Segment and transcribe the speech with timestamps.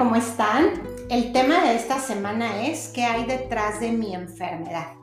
[0.00, 0.82] ¿cómo están?
[1.10, 4.94] El tema de esta semana es ¿qué hay detrás de mi enfermedad?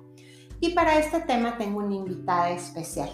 [0.60, 3.08] Y para este tema tengo una invitada especial.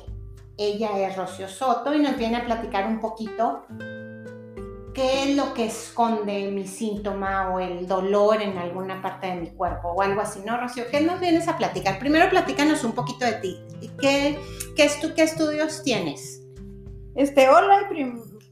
[0.58, 3.66] Ella es Rocío Soto y nos viene a platicar un poquito
[4.94, 9.50] qué es lo que esconde mi síntoma o el dolor en alguna parte de mi
[9.50, 10.86] cuerpo o algo así, ¿no, Rocío?
[10.90, 12.00] ¿Qué nos vienes a platicar?
[12.00, 13.60] Primero platícanos un poquito de ti.
[14.00, 14.40] ¿Qué,
[15.18, 16.44] estudios tienes?
[17.14, 17.90] Este, hola,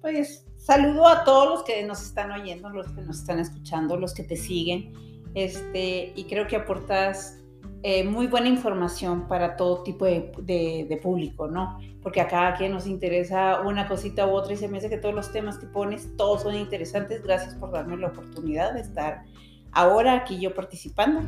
[0.01, 4.13] pues Saludo a todos los que nos están oyendo, los que nos están escuchando, los
[4.13, 4.93] que te siguen.
[5.33, 7.41] Este, y creo que aportas
[7.83, 11.77] eh, muy buena información para todo tipo de, público, ¿no?
[12.01, 14.95] Porque a cada quien nos interesa una cosita u otra y se me hace que
[14.95, 17.21] todos los temas que pones, todos son interesantes.
[17.21, 19.25] Gracias por darme la oportunidad de estar
[19.73, 21.19] ahora aquí yo participando.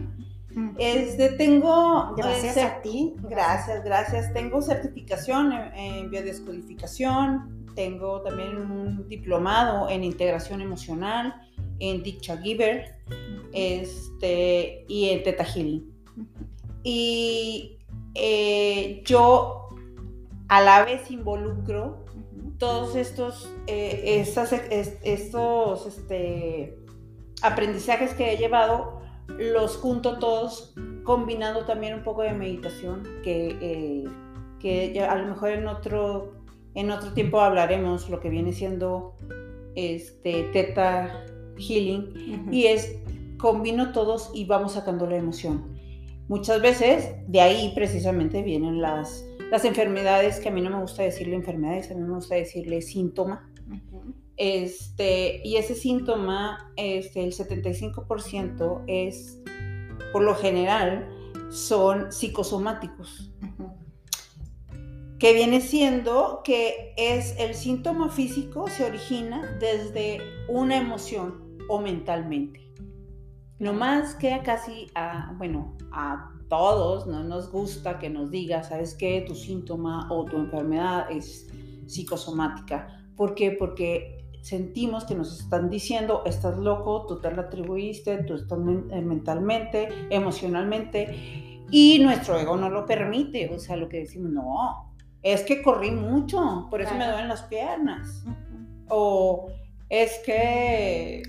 [0.77, 2.13] Este, tengo...
[2.15, 3.15] Gracias a ti.
[3.23, 4.31] Gracias, gracias.
[4.31, 11.35] Tengo certificación en, en biodescodificación, tengo también un diplomado en integración emocional,
[11.79, 12.95] en Dicha Giver
[13.51, 15.91] este, y en Teta Healing.
[16.83, 17.79] Y
[18.15, 19.69] eh, yo
[20.47, 22.03] a la vez involucro
[22.57, 24.23] todos estos, eh,
[25.03, 26.77] estos este,
[27.41, 34.03] aprendizajes que he llevado, los junto todos combinando también un poco de meditación que, eh,
[34.59, 36.42] que a lo mejor en otro
[36.75, 39.15] en otro tiempo hablaremos lo que viene siendo
[39.75, 41.25] este Teta
[41.57, 42.95] Healing y es
[43.37, 45.73] combino todos y vamos sacando la emoción.
[46.27, 51.03] Muchas veces de ahí precisamente vienen las, las enfermedades, que a mí no me gusta
[51.03, 53.49] decirle enfermedades, a mí me gusta decirle síntoma.
[54.37, 59.41] este, y ese síntoma, este, el 75% es,
[60.11, 61.07] por lo general,
[61.51, 63.32] son psicosomáticos
[65.23, 70.19] que viene siendo que es el síntoma físico se origina desde
[70.49, 72.59] una emoción o mentalmente.
[73.57, 78.95] No más que casi a, bueno, a todos no nos gusta que nos diga, ¿sabes
[78.95, 79.23] qué?
[79.25, 81.47] Tu síntoma o tu enfermedad es
[81.85, 82.89] psicosomática.
[83.15, 83.51] ¿Por qué?
[83.51, 89.01] Porque sentimos que nos están diciendo, estás loco, tú te lo atribuiste, tú estás eh,
[89.01, 93.49] mentalmente, emocionalmente, y nuestro ego no lo permite.
[93.55, 94.92] O sea, lo que decimos, no,
[95.23, 98.23] es que corrí mucho, por eso me duelen las piernas.
[98.89, 99.49] O
[99.89, 101.23] es que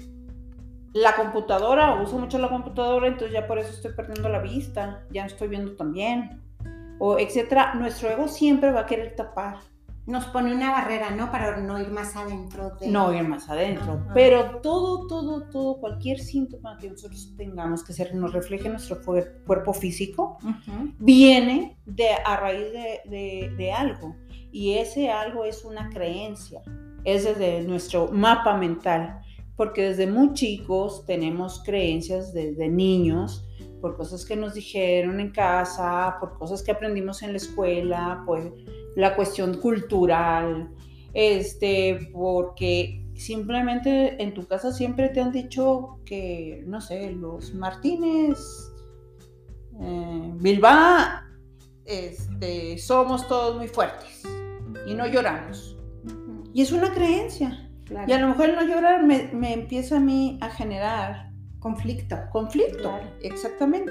[0.92, 5.22] la computadora, uso mucho la computadora, entonces ya por eso estoy perdiendo la vista, ya
[5.22, 6.42] no estoy viendo tan bien.
[6.98, 7.74] O etcétera.
[7.74, 9.58] Nuestro ego siempre va a querer tapar
[10.06, 11.30] nos pone una barrera, ¿no?
[11.30, 12.76] Para no ir más adentro.
[12.78, 12.88] De...
[12.88, 14.06] No ir más adentro.
[14.12, 19.00] Pero todo, todo, todo, cualquier síntoma que nosotros tengamos que se nos refleje en nuestro
[19.02, 20.38] cuerpo físico,
[20.98, 24.14] viene de, a raíz de, de, algo.
[24.52, 26.62] Y ese algo es una creencia,
[27.04, 29.20] es desde nuestro mapa mental.
[29.56, 33.46] Porque desde muy chicos tenemos creencias desde niños
[33.84, 38.50] por cosas que nos dijeron en casa, por cosas que aprendimos en la escuela, pues
[38.96, 40.70] la cuestión cultural,
[41.12, 48.38] este, porque simplemente en tu casa siempre te han dicho que, no sé, los Martínez,
[49.78, 51.20] eh, Bilbao,
[51.84, 54.22] este, somos todos muy fuertes
[54.86, 55.76] y no lloramos.
[56.54, 57.70] Y es una creencia.
[58.08, 61.33] Y a lo mejor el no llorar me, empieza a mí a generar
[61.64, 62.16] conflicto.
[62.30, 62.92] Conflicto,
[63.22, 63.90] exactamente.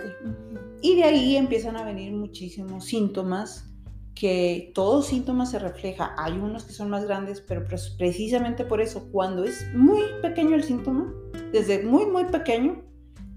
[0.83, 3.73] Y de ahí empiezan a venir muchísimos síntomas
[4.13, 6.13] que todos síntomas se refleja.
[6.19, 7.65] Hay unos que son más grandes, pero
[7.97, 11.11] precisamente por eso, cuando es muy pequeño el síntoma,
[11.51, 12.83] desde muy, muy pequeño,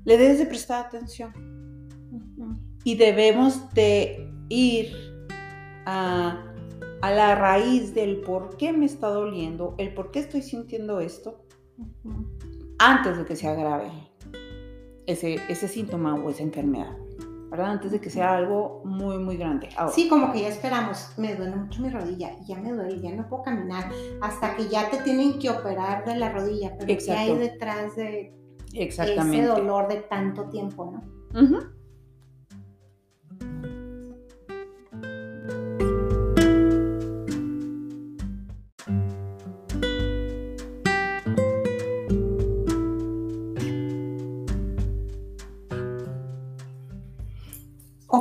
[0.05, 1.33] le debes de prestar atención.
[2.85, 4.93] Y debemos de ir
[5.87, 6.45] a,
[7.01, 11.47] a, la raíz del por qué me está doliendo, el por qué estoy sintiendo esto,
[12.79, 14.06] antes de que se agrave
[15.07, 16.97] ese, ese síntoma o esa enfermedad.
[17.51, 17.71] ¿verdad?
[17.71, 19.69] Antes de que sea algo muy, muy grande.
[19.95, 23.29] Sí, como que ya esperamos, me duele mucho mi rodilla, ya me duele, ya no
[23.29, 23.91] puedo caminar,
[24.21, 28.35] hasta que ya te tienen que operar de la rodilla, pero ¿qué hay detrás de
[28.75, 31.76] ese dolor de tanto tiempo, no?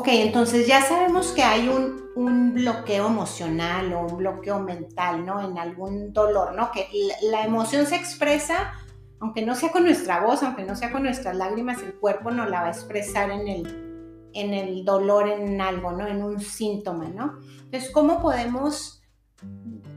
[0.05, 5.41] Ok, entonces ya sabemos que hay un, bloqueo emocional o un bloqueo mental, ¿no?
[5.41, 6.69] En algún dolor, ¿no?
[6.71, 6.87] Que
[7.23, 8.73] la, emoción se expresa,
[9.19, 12.47] aunque no sea con nuestra voz, aunque no sea con nuestras lágrimas, el cuerpo no
[12.47, 16.05] la va a expresar en el, en el dolor, en algo, ¿no?
[16.05, 17.39] En un síntoma, ¿no?
[17.63, 19.01] Entonces, ¿cómo podemos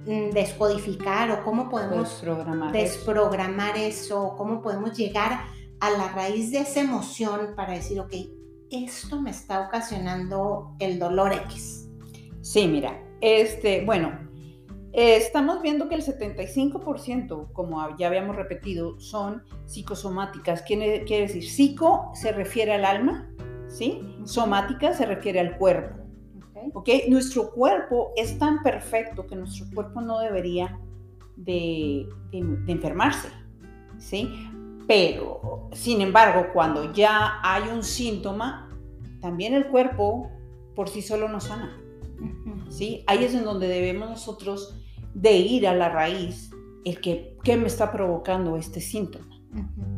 [0.07, 2.73] mm, descodificar o cómo podemos Desprogramar.
[2.73, 5.45] desprogramar eso, cómo podemos llegar
[5.81, 8.15] a la raíz de esa emoción para decir, ok,
[8.71, 11.89] esto me está ocasionando el dolor X.
[12.41, 14.13] Sí, mira, este, bueno,
[14.93, 20.63] eh, estamos viendo que el 75%, como ya habíamos repetido, son psicosomáticas.
[20.63, 23.29] Quiere, quiere decir, psico se refiere al alma,
[23.69, 24.01] ¿sí?
[24.25, 25.97] Somática se refiere al cuerpo.
[26.73, 26.77] Ok.
[26.77, 26.89] ¿ok?
[27.09, 30.79] Nuestro cuerpo es tan perfecto que nuestro cuerpo no debería
[31.37, 33.29] de, de- de enfermarse,
[33.99, 34.33] ¿sí?
[34.89, 38.71] Pero, sin embargo, cuando ya hay un síntoma,
[39.21, 40.31] también el cuerpo
[40.75, 41.79] por sí solo no sana.
[42.71, 43.05] ¿sí?
[43.07, 44.81] Ahí es en donde debemos nosotros
[45.13, 46.51] de ir a la raíz,
[46.85, 49.29] el que, ¿qué me está provocando este síntoma?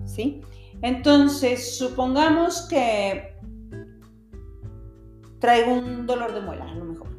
[0.06, 0.40] ¿sí?
[0.82, 3.36] Entonces, supongamos que
[5.38, 7.09] traigo un dolor de muela, a lo mejor.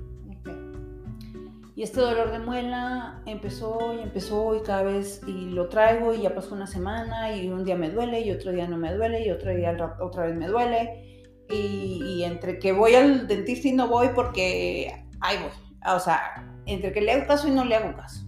[1.81, 6.21] Y este dolor de muela empezó y empezó y cada vez y lo traigo y
[6.21, 9.25] ya pasó una semana y un día me duele y otro día no me duele
[9.25, 11.33] y otro día otra vez me duele.
[11.49, 15.49] Y, y entre que voy al dentista y no voy porque ahí voy.
[15.91, 18.27] O sea, entre que le hago caso y no le hago caso.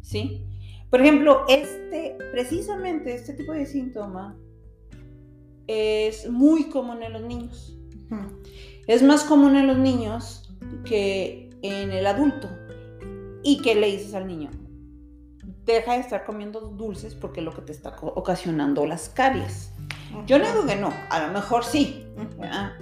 [0.00, 0.46] ¿sí?
[0.88, 4.34] Por ejemplo, este, precisamente este tipo de síntoma
[5.66, 7.78] es muy común en los niños.
[8.86, 10.56] Es más común en los niños
[10.86, 12.48] que en el adulto.
[13.48, 14.50] ¿Y qué le dices al niño?
[15.64, 19.72] Deja de estar comiendo dulces porque es lo que te está ocasionando las caries.
[20.26, 22.04] Yo no digo que no, a lo mejor sí.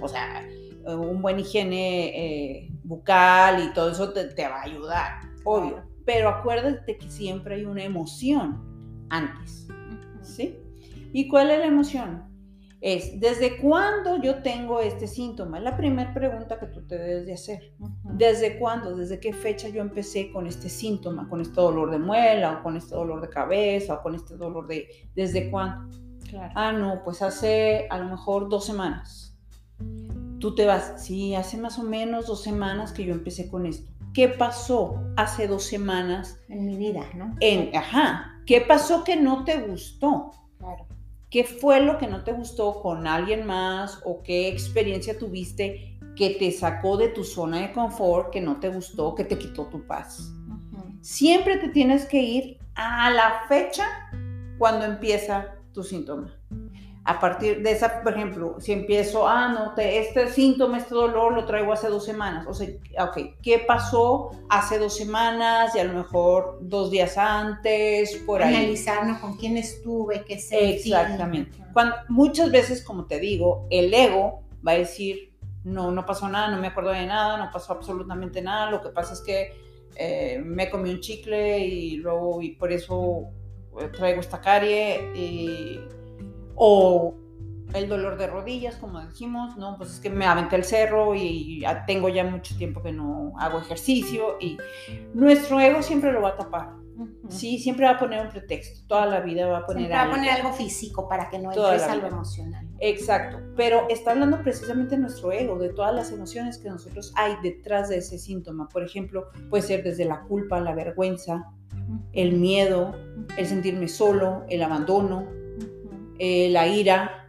[0.01, 0.45] O sea,
[0.85, 5.83] un buen higiene eh, bucal y todo eso te, te va a ayudar, obvio.
[6.05, 8.61] Pero acuérdate que siempre hay una emoción
[9.09, 9.69] antes.
[10.21, 10.59] ¿sí?
[11.13, 12.26] ¿Y cuál es la emoción?
[12.79, 15.57] Es, ¿desde cuándo yo tengo este síntoma?
[15.57, 17.73] Es la primera pregunta que tú te debes de hacer.
[18.03, 18.95] ¿Desde cuándo?
[18.95, 21.27] ¿Desde qué fecha yo empecé con este síntoma?
[21.27, 24.67] ¿Con este dolor de muela o con este dolor de cabeza o con este dolor
[24.67, 24.87] de...
[25.15, 25.97] ¿Desde cuándo?
[26.29, 26.53] Claro.
[26.55, 29.35] Ah, no, pues hace a lo mejor dos semanas.
[30.39, 33.91] Tú te vas, sí, hace más o menos dos semanas que yo empecé con esto.
[34.13, 36.39] ¿Qué pasó hace dos semanas?
[36.47, 37.35] En mi vida, ¿no?
[37.39, 40.31] En, ajá, ¿qué pasó que no te gustó?
[41.29, 46.31] ¿Qué fue lo que no te gustó con alguien más o qué experiencia tuviste que
[46.31, 49.85] te sacó de tu zona de confort, que no te gustó, que te quitó tu
[49.85, 50.31] paz?
[51.01, 53.85] Siempre te tienes que ir a la fecha
[54.57, 56.36] cuando empieza tu síntoma.
[57.09, 61.33] A partir de esa, por ejemplo, si empiezo, ah, no, te, este síntoma, este dolor
[61.33, 62.45] lo traigo hace dos semanas.
[62.49, 62.67] O sea,
[62.99, 68.53] ok, ¿qué pasó hace dos semanas y a lo mejor dos días antes, por ahí?
[68.53, 70.65] Analizarnos con quién estuve, qué sentí.
[70.93, 71.57] Exactamente.
[71.71, 75.31] Cuando, muchas veces, como te digo, el ego va a decir,
[75.63, 78.89] no, no pasó nada, no me acuerdo de nada, no pasó absolutamente nada, lo que
[78.89, 79.53] pasa es que
[79.95, 83.29] eh, me comí un chicle y luego, y por eso
[83.79, 85.79] eh, traigo esta carie, y-
[86.57, 87.15] o
[87.73, 91.61] el dolor de rodillas, como dijimos, no, pues es que me aventé el cerro y
[91.61, 94.57] ya tengo ya mucho tiempo que no hago ejercicio y
[95.13, 96.69] nuestro ego siempre lo va a tapar.
[97.29, 100.01] Sí, siempre va a poner un pretexto, toda la vida va a poner Siempre va
[100.01, 100.15] a algo.
[100.15, 102.67] poner algo físico para que no entres a lo emocional.
[102.79, 107.33] Exacto, pero está hablando precisamente de nuestro ego, de todas las emociones que nosotros hay
[107.43, 108.67] detrás de ese síntoma.
[108.69, 111.45] Por ejemplo, puede ser desde la culpa, la vergüenza,
[112.13, 112.95] el miedo,
[113.37, 115.27] el sentirme solo, el abandono.
[116.19, 117.23] Eh, la ira.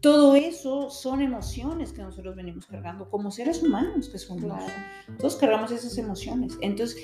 [0.00, 4.44] Todo eso son emociones que nosotros venimos cargando como seres humanos que somos.
[4.44, 4.72] Claro.
[5.18, 6.56] Todos cargamos esas emociones.
[6.60, 6.96] Entonces,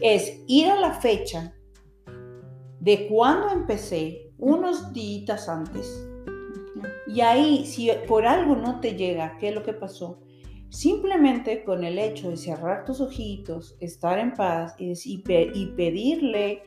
[0.00, 1.54] es ir a la fecha
[2.80, 6.06] de cuando empecé, unos días antes,
[7.06, 10.20] y ahí, si por algo no te llega, ¿qué es lo que pasó?
[10.68, 15.50] Simplemente con el hecho de cerrar tus ojitos, estar en paz y, dec- y pe-
[15.54, 16.62] y pedirle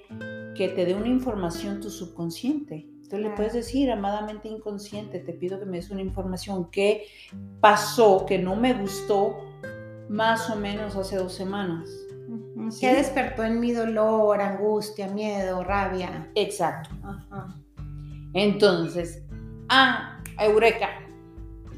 [0.56, 2.88] que te dé una información tu subconsciente.
[3.10, 6.70] Tú le puedes decir, amadamente inconsciente, te pido que me des una información.
[6.72, 7.06] ¿Qué
[7.60, 9.38] pasó que no me gustó
[10.10, 11.90] más o menos hace dos semanas?
[12.72, 12.82] Sí.
[12.82, 16.32] ¿Qué despertó en mi dolor, angustia, miedo, rabia?
[16.36, 16.90] Exacto.
[17.04, 17.56] Ajá.
[18.34, 19.24] Entonces,
[19.70, 20.90] ah, eureka.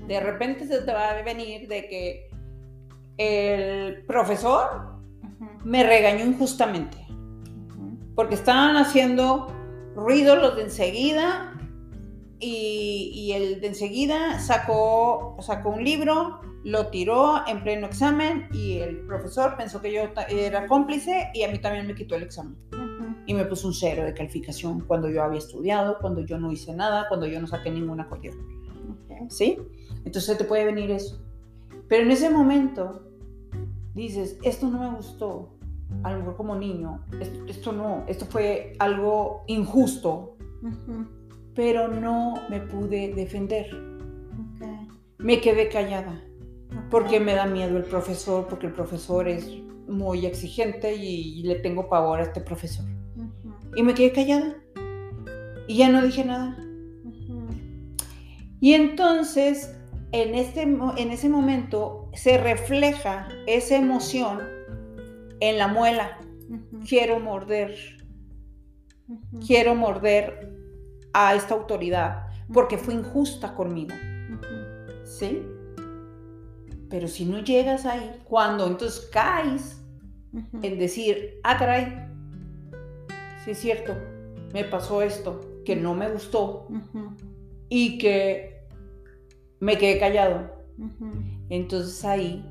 [0.07, 2.29] De repente se te va a venir de que
[3.17, 4.95] el profesor
[5.65, 7.07] me regañó injustamente
[8.17, 9.53] porque estaban haciendo
[9.97, 11.53] ruido los de enseguida
[12.39, 18.77] y, y el de enseguida sacó, sacó un libro, lo tiró en pleno examen y
[18.77, 22.55] el profesor pensó que yo era cómplice y a mí también me quitó el examen.
[23.25, 26.73] Y me puso un cero de calificación cuando yo había estudiado, cuando yo no hice
[26.73, 28.37] nada, cuando yo no saqué ninguna acordeón.
[28.91, 29.29] Ok.
[29.29, 29.57] ¿Sí?
[30.05, 31.21] Entonces te puede venir eso.
[31.89, 33.09] Pero en ese momento
[33.93, 35.56] dices, esto no me gustó.
[36.03, 40.37] A lo mejor como niño, esto, esto no, esto fue algo injusto,
[41.55, 43.67] pero no me pude defender.
[45.17, 46.21] Me quedé callada
[46.91, 49.49] porque me da miedo el profesor, porque el profesor es
[49.87, 52.85] muy exigente y le tengo pavor a este profesor.
[53.75, 54.55] Y me quedé callada.
[55.67, 56.57] Y ya no dije nada.
[58.59, 59.75] Y entonces,
[60.11, 64.56] en, este, en ese momento, se refleja esa emoción
[65.39, 66.19] en la muela.
[66.87, 67.75] Quiero morder,
[69.45, 70.55] quiero morder
[71.13, 73.93] a esta autoridad porque fue injusta conmigo.
[75.03, 75.41] ¿Sí?
[76.89, 79.81] Pero si no llegas ahí, cuando entonces caes
[80.61, 82.07] en decir, ah, caray,
[83.43, 83.93] sí es cierto,
[84.53, 86.67] me pasó esto, que no me gustó
[87.69, 88.61] y que
[89.59, 90.51] me quedé callado.
[91.49, 92.45] Entonces ahí,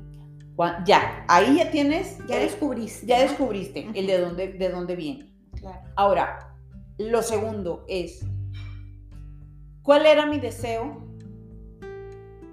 [0.85, 3.05] ya, ahí ya tienes, Ya descubriste.
[3.05, 3.23] ya ¿no?
[3.23, 5.29] descubriste el de dónde, de dónde viene.
[5.59, 5.79] Claro.
[5.95, 6.55] Ahora,
[6.97, 8.25] lo segundo es,
[9.83, 11.03] ¿cuál era mi deseo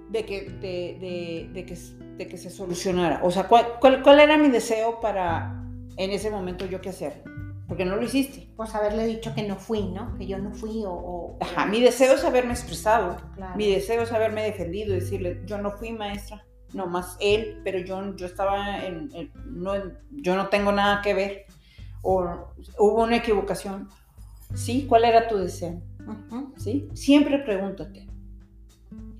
[0.09, 1.75] de que, de, de- de que,
[2.17, 3.21] de que se solucionara?
[3.23, 5.61] O sea, ¿cuál, cuál, cuál era mi deseo para
[5.97, 7.23] en ese momento yo qué hacer?
[7.67, 8.47] Porque no lo hiciste.
[8.55, 10.15] Pues haberle dicho que no fui, ¿no?
[10.19, 10.91] Que yo no fui o...
[10.91, 13.17] o- Ajá, mi deseo es haberme expresado.
[13.35, 13.55] Claro.
[13.55, 17.79] Mi deseo es haberme defendido y decirle, yo no fui maestra, no más él, pero
[17.79, 19.73] yo, yo estaba en, en- no,
[20.11, 21.45] yo no tengo nada que ver.
[22.01, 22.23] O
[22.77, 23.89] hubo una equivocación.
[24.53, 24.85] ¿Sí?
[24.87, 25.81] ¿Cuál era tu deseo?
[26.57, 26.87] ¿Sí?
[26.93, 28.07] Siempre pregúntate,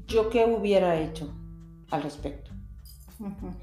[0.07, 1.33] ¿yo qué hubiera hecho
[1.89, 2.51] al respecto?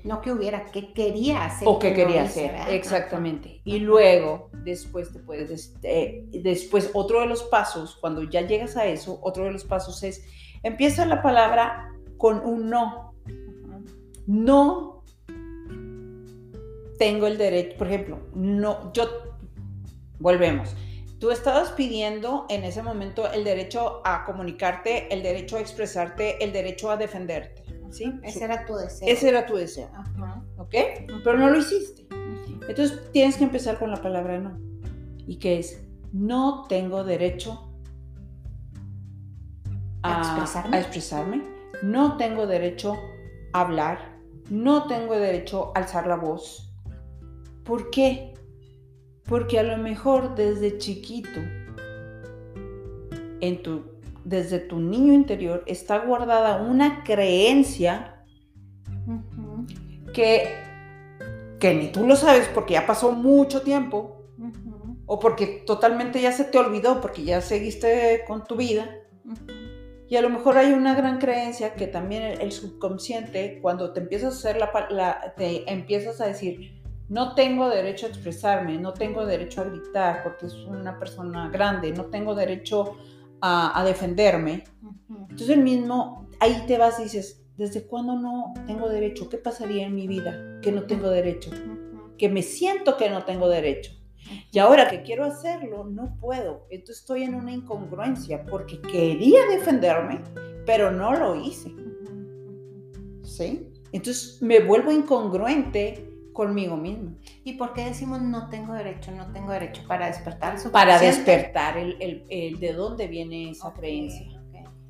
[0.04, 1.68] No que hubiera, que quería hacer.
[1.68, 3.60] O qué que no quería hacer, exactamente.
[3.64, 8.76] Y luego, después te puedes, des- eh, después otro de los pasos, cuando ya llegas
[8.78, 10.24] a eso, otro de los pasos es,
[10.62, 13.11] empieza la palabra con un no.
[14.26, 15.04] No
[16.98, 19.04] tengo el derecho, por ejemplo, no, yo,
[20.18, 20.74] volvemos.
[21.18, 26.52] Tú estabas pidiendo en ese momento el derecho a comunicarte, el derecho a expresarte, el
[26.52, 28.12] derecho a defenderte, ¿sí?
[28.22, 29.08] Ese era tu deseo.
[29.08, 30.42] Ese era tu deseo, Ajá.
[30.58, 30.74] ¿ok?
[31.22, 32.06] Pero no lo hiciste.
[32.68, 34.58] Entonces tienes que empezar con la palabra no.
[35.26, 35.80] ¿Y qué es?
[36.12, 37.68] No tengo derecho
[40.02, 40.76] ¿A expresarme?
[40.76, 41.42] a expresarme.
[41.82, 42.96] No tengo derecho
[43.52, 44.11] a hablar.
[44.50, 46.72] No tengo derecho a alzar la voz.
[47.64, 48.34] ¿Por qué?
[49.28, 51.40] Porque a lo mejor desde chiquito,
[53.40, 53.84] en tu,
[54.24, 58.24] desde tu niño interior, está guardada una creencia
[60.12, 60.48] que,
[61.58, 64.26] que ni tú lo sabes porque ya pasó mucho tiempo
[65.06, 68.88] o porque totalmente ya se te olvidó porque ya seguiste con tu vida.
[70.12, 74.00] Y a lo mejor hay una gran creencia que también el, el subconsciente, cuando te
[74.00, 79.24] empiezas a hacer la, te empiezas a decir, no tengo derecho a expresarme, no tengo
[79.24, 82.98] derecho a gritar porque es una persona grande, no tengo derecho
[83.40, 84.64] a, a defenderme.
[85.08, 89.30] Entonces el mismo, ahí te vas y dices, ¿desde cuándo no tengo derecho?
[89.30, 91.50] ¿Qué pasaría en mi vida que no tengo derecho?
[92.18, 93.92] Que me siento que no tengo derecho.
[94.50, 96.66] Y ahora que quiero hacerlo, no puedo.
[96.70, 100.20] Entonces estoy en una incongruencia porque quería defenderme,
[100.66, 101.72] pero no lo hice.
[103.22, 103.68] ¿Sí?
[103.92, 107.14] Entonces me vuelvo incongruente conmigo misma.
[107.44, 111.96] ¿Y por qué decimos no tengo derecho, no tengo derecho para despertar Para despertar el,
[112.00, 114.38] el- el de dónde viene esa creencia.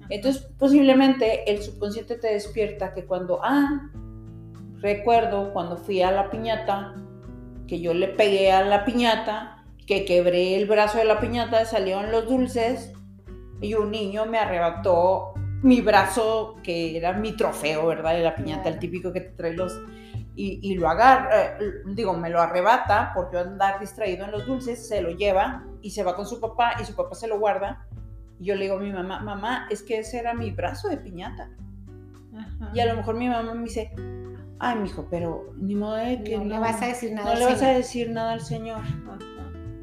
[0.08, 3.88] Entonces, posiblemente el subconsciente te despierta que cuando, ah,
[4.80, 6.94] recuerdo cuando fui a la piñata,
[7.72, 12.12] que yo le pegué a la piñata, que quebré el brazo de la piñata, salieron
[12.12, 12.92] los dulces
[13.62, 18.12] y un niño me arrebató mi brazo, que era mi trofeo, ¿verdad?
[18.12, 19.72] De la piñata, el típico que te trae los...
[20.36, 24.44] Y, y lo agarra, eh, digo, me lo arrebata por yo andar distraído en los
[24.44, 27.38] dulces, se lo lleva y se va con su papá y su papá se lo
[27.38, 27.86] guarda.
[28.38, 30.98] Y yo le digo a mi mamá, mamá, es que ese era mi brazo de
[30.98, 31.48] piñata.
[32.36, 32.70] Ajá.
[32.74, 33.92] Y a lo mejor mi mamá me dice,
[34.62, 37.24] ay, mijo, pero ni modo de que no, le vas a decir nada.
[37.26, 37.76] no al le vas a señor.
[37.76, 38.78] decir nada al Señor.
[38.80, 39.18] Ajá.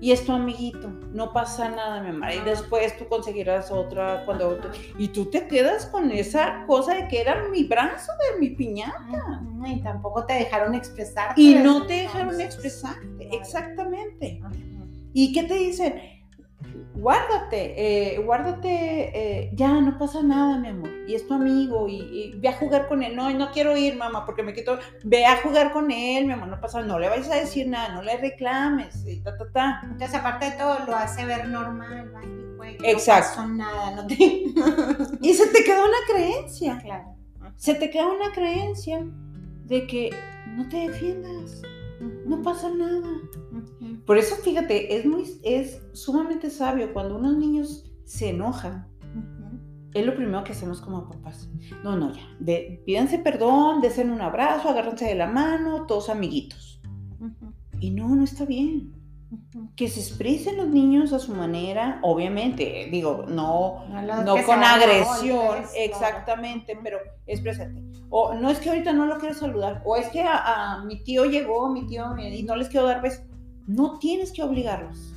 [0.02, 2.32] Y es tu amiguito, no pasa nada, mi amor.
[2.32, 4.58] Y después tú conseguirás otra cuando...
[4.98, 9.42] Y tú te quedas con esa cosa de que era mi brazo de mi piñata.
[9.44, 11.34] Ujú, Y tampoco te dejaron expresar.
[11.36, 13.28] Y no te dejaron expresarte.
[13.36, 14.40] Exactamente.
[15.12, 15.96] ¿Y qué te dicen?
[16.96, 20.90] Guárdate, eh, guárdate, eh, ya no pasa nada, mi amor.
[21.08, 23.16] Y es tu amigo, y, y ve a jugar con él.
[23.16, 24.80] No, no quiero ir, mamá, porque me quito.
[25.04, 27.94] Ve a jugar con él, mi amor, no pasa No le vayas a decir nada,
[27.96, 29.82] no le reclames, y ta, ta, ta.
[29.84, 32.12] Entonces, aparte de todo, lo hace ver normal.
[32.12, 33.42] vaya y juegue, Exacto.
[33.42, 34.16] No pasó nada, no te...
[35.22, 36.80] Y se te queda una creencia.
[36.82, 37.16] claro.
[37.56, 39.06] Se te queda una creencia
[39.66, 40.10] de que
[40.56, 41.62] no te defiendas.
[42.26, 43.10] no pasa nada.
[44.10, 48.88] Por eso, fíjate, es, muy, es sumamente sabio cuando unos niños se enojan.
[49.94, 51.48] Es lo primero que hacemos como papás.
[51.84, 52.24] No, no, ya.
[52.40, 56.82] De, pídanse perdón, desen un abrazo, agárrense de la mano, todos amiguitos.
[57.80, 58.96] Y no, no está bien.
[59.76, 63.86] Que se expresen los niños a su manera, obviamente, digo, no,
[64.24, 66.98] no, con agresión, exactamente, pero
[67.28, 67.84] exprésate.
[68.10, 71.26] O no es que ahorita no lo quiero saludar, o es que a, mi tío
[71.26, 73.29] llegó, mi tío, y no les quiero dar besos.
[73.70, 75.14] No tienes que obligarlos.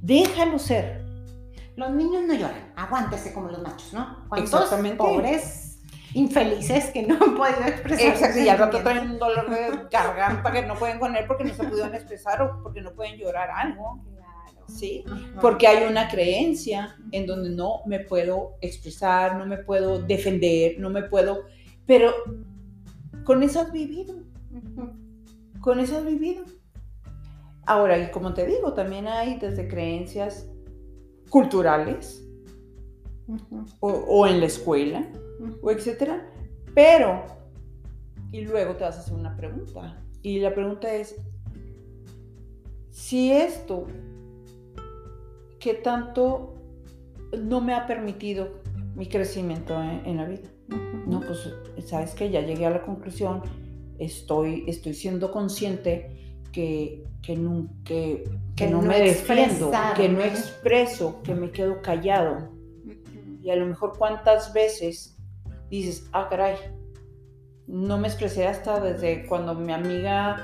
[0.00, 1.04] Déjalo ser.
[1.74, 4.28] Los niños no lloran, aguántese como los machos, ¿no?
[4.36, 4.96] Exactamente.
[4.96, 5.80] pobres
[6.14, 8.06] infelices que no han podido expresar.
[8.06, 11.52] Exacto, y al rato traen un dolor de garganta que no pueden poner porque no
[11.52, 14.00] se pudieron expresar o porque no pueden llorar algo.
[14.14, 14.68] Claro.
[14.68, 15.04] ¿Sí?
[15.40, 20.90] Porque hay una creencia en donde no me puedo expresar, no me puedo defender, no
[20.90, 21.46] me puedo.
[21.86, 22.12] Pero
[23.24, 24.22] con eso has vivido.
[25.60, 26.44] Con eso has vivido.
[27.66, 30.48] Ahora, y como te digo, también hay desde creencias
[31.30, 32.26] culturales
[33.80, 35.08] o, o en la escuela
[35.62, 36.28] o etcétera.
[36.74, 37.24] Pero,
[38.30, 40.02] y luego te vas a hacer una pregunta.
[40.22, 41.16] Y la pregunta es,
[42.90, 43.86] si esto,
[45.58, 46.54] ¿qué tanto
[47.36, 48.60] no me ha permitido
[48.94, 50.48] mi crecimiento en, la vida?
[51.06, 51.52] No, pues,
[51.86, 53.42] sabes que ya llegué a la conclusión,
[53.98, 56.21] estoy, estoy siendo consciente
[56.52, 58.24] que, que, no, que,
[58.70, 62.50] no, me defiendo, que no expreso, que me quedo callado.
[63.42, 65.18] Y a lo mejor cuántas veces
[65.68, 66.56] dices, ah, caray,
[67.66, 70.36] no me expresé hasta desde cuando mi amiga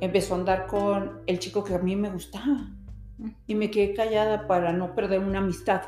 [0.00, 2.70] empezó a andar con el chico que a mí me gustaba.
[3.46, 5.82] Y me quedé callada para no perder una amistad.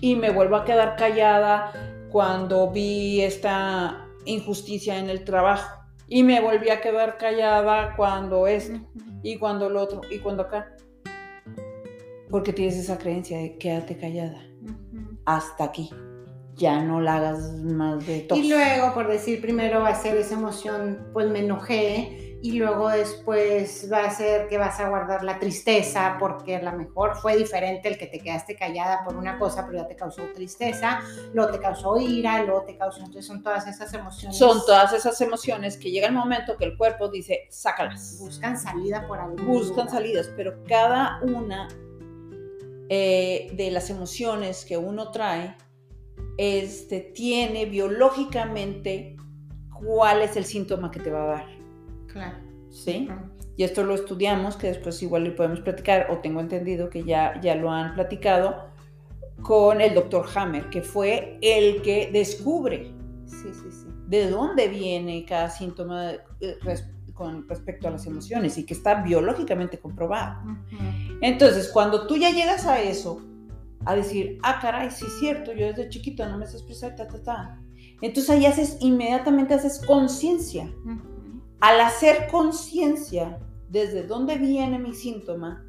[0.00, 1.72] Y me vuelvo a quedar callada
[2.10, 5.85] cuando vi esta injusticia en el trabajo.
[6.08, 8.78] Y me volví a quedar callada cuando esto,
[9.22, 10.72] y cuando lo otro, y cuando acá.
[12.30, 14.42] Porque tienes esa creencia de quédate callada.
[15.24, 15.90] Hasta aquí
[16.56, 18.38] ya no la hagas más de todo.
[18.38, 22.88] Y luego, por decir, primero va a ser esa emoción, pues me enojé, y luego
[22.90, 27.36] después va a ser que vas a guardar la tristeza, porque a lo mejor fue
[27.36, 31.00] diferente el que te quedaste callada por una cosa, pero ya te causó tristeza,
[31.32, 34.36] luego te causó ira, luego te causó, entonces son todas esas emociones.
[34.38, 38.18] Son todas esas emociones que llega el momento que el cuerpo dice, sácalas.
[38.20, 41.68] Buscan salida por algún Buscan salidas, pero cada una
[42.88, 45.56] eh, de las emociones que uno trae,
[46.36, 49.16] este, tiene biológicamente
[49.82, 51.55] cuál es el síntoma que te va a dar.
[52.16, 52.36] Claro.
[52.70, 53.08] ¿Sí?
[53.58, 57.38] Y esto lo estudiamos, que después igual le podemos platicar, o tengo entendido que ya,
[57.42, 58.70] ya lo han platicado,
[59.42, 62.90] con el doctor Hammer, que fue el que descubre
[63.26, 63.86] sí, sí, sí.
[64.08, 66.56] de dónde viene cada síntoma eh,
[67.12, 70.40] con respecto a las emociones y que está biológicamente comprobado.
[71.20, 73.20] Entonces, cuando tú ya llegas a eso,
[73.84, 77.06] a decir, ah, caray, sí es cierto, yo desde chiquito no me sé expresar, ta,
[77.06, 77.62] ta, ta.
[78.00, 80.70] Entonces ahí haces, inmediatamente haces conciencia.
[81.60, 83.38] Al hacer conciencia
[83.68, 85.64] desde dónde viene mi síntoma,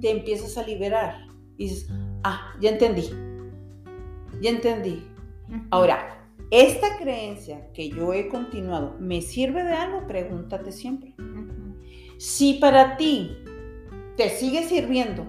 [0.00, 1.26] te empiezas a liberar.
[1.56, 1.88] Y dices,
[2.22, 3.10] ah, ya entendí,
[4.40, 5.06] ya entendí.
[5.70, 10.06] Ahora, esta creencia que yo he continuado, ¿me sirve de algo?
[10.06, 11.14] Pregúntate siempre.
[12.18, 13.36] Si para ti
[14.16, 15.26] te sigue sirviendo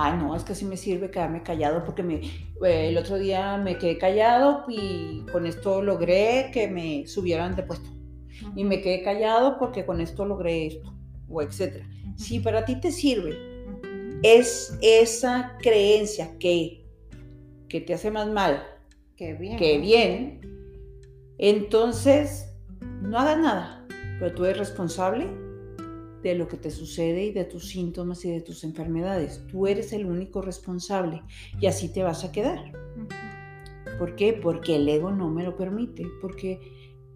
[0.00, 2.20] ay, no, es que sí me sirve quedarme callado porque me,
[2.64, 7.64] eh, el otro día me quedé callado y con esto logré que me subieran de
[7.64, 7.90] puesto.
[8.54, 10.94] Y me quedé callado porque con esto logré esto,
[11.28, 11.88] o etcétera.
[12.16, 13.36] Si para ti te sirve,
[14.22, 16.84] es esa creencia que,
[17.68, 18.62] que te hace más mal
[19.16, 19.56] que bien.
[19.56, 20.40] que bien,
[21.38, 22.52] entonces
[23.02, 23.86] no hagas nada,
[24.18, 25.26] pero tú eres responsable
[26.22, 29.44] de lo que te sucede y de tus síntomas y de tus enfermedades.
[29.50, 31.22] Tú eres el único responsable
[31.60, 32.72] y así te vas a quedar.
[33.98, 34.32] ¿Por qué?
[34.32, 36.60] Porque el ego no me lo permite, porque,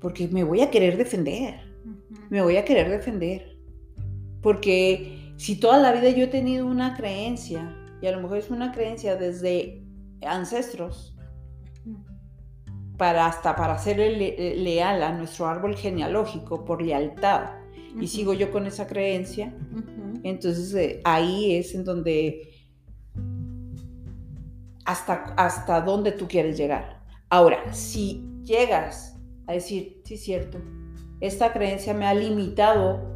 [0.03, 1.61] porque me voy a querer defender,
[2.29, 3.57] me voy a querer defender.
[4.43, 8.51] Porque si toda la vida yo he tenido una creencia, y a lo mejor es
[8.51, 9.85] una creencia desde
[10.27, 11.17] ancestros,
[12.99, 17.51] para hasta para ser leal a nuestro árbol genealógico por lealtad,
[18.01, 19.55] y sigo yo con esa creencia,
[20.25, 22.51] entonces eh, ahí es en donde
[24.85, 27.03] hasta, hasta dónde tú quieres llegar.
[27.29, 29.12] Ahora, si llegas
[29.47, 30.59] a decir, sí, cierto,
[31.21, 33.13] esta creencia me ha limitado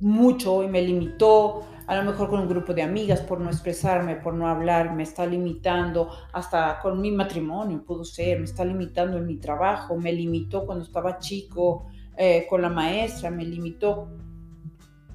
[0.00, 4.16] mucho y me limitó a lo mejor con un grupo de amigas por no expresarme,
[4.16, 9.18] por no hablar, me está limitando, hasta con mi matrimonio pudo ser, me está limitando
[9.18, 11.86] en mi trabajo, me limitó cuando estaba chico,
[12.16, 14.08] eh, con la maestra, me limitó,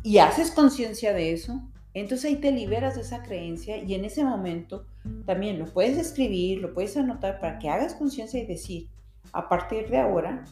[0.01, 1.61] y haces conciencia de eso,
[1.93, 4.85] entonces ahí te liberas de esa creencia y en ese momento
[5.25, 8.87] también lo puedes escribir, lo puedes anotar para que hagas conciencia y decir,
[9.33, 10.43] a partir de ahora,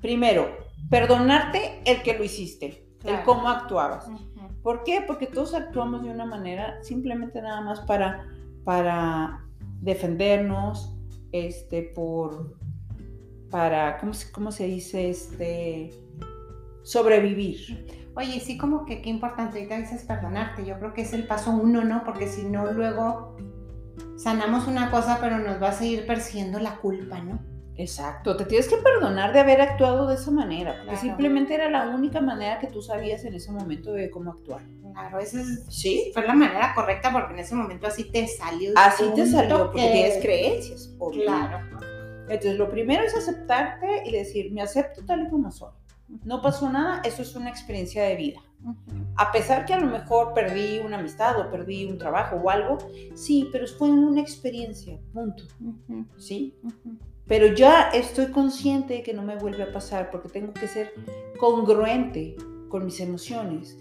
[0.00, 0.56] primero,
[0.90, 4.08] perdonarte el que lo hiciste, el cómo actuabas.
[4.62, 5.02] ¿Por qué?
[5.06, 8.26] Porque todos actuamos de una manera simplemente nada más para,
[8.64, 9.44] para
[9.80, 10.96] defendernos,
[11.32, 12.56] este, por,
[13.50, 15.10] para, ¿cómo, cómo se dice?
[15.10, 15.90] Este,
[16.82, 18.12] sobrevivir.
[18.16, 21.50] Oye, sí, como que qué importante, ahorita dices perdonarte, yo creo que es el paso
[21.50, 22.02] uno, ¿no?
[22.04, 23.36] Porque si no, luego
[24.16, 27.38] sanamos una cosa, pero nos va a seguir persiguiendo la culpa, ¿no?
[27.78, 31.88] Exacto, te tienes que perdonar de haber actuado de esa manera, porque simplemente era la
[31.88, 34.62] única manera que tú sabías en ese momento de cómo actuar.
[34.92, 36.10] Claro, esa es, ¿Sí?
[36.14, 38.72] fue la manera correcta porque en ese momento así te salió.
[38.76, 40.90] Así te salió, porque tienes creencias.
[41.12, 41.58] Claro.
[42.28, 45.70] Entonces, lo primero es aceptarte y decir, me acepto tal y como soy.
[46.24, 48.40] No pasó nada, eso es una experiencia de vida.
[49.16, 52.78] A pesar que a lo mejor perdí una amistad o perdí un trabajo o algo,
[53.14, 55.44] sí, pero fue una experiencia, punto.
[56.16, 56.54] ¿Sí?
[57.26, 60.92] Pero ya estoy consciente de que no me vuelve a pasar porque tengo que ser
[61.38, 62.36] congruente
[62.68, 63.78] con mis emociones.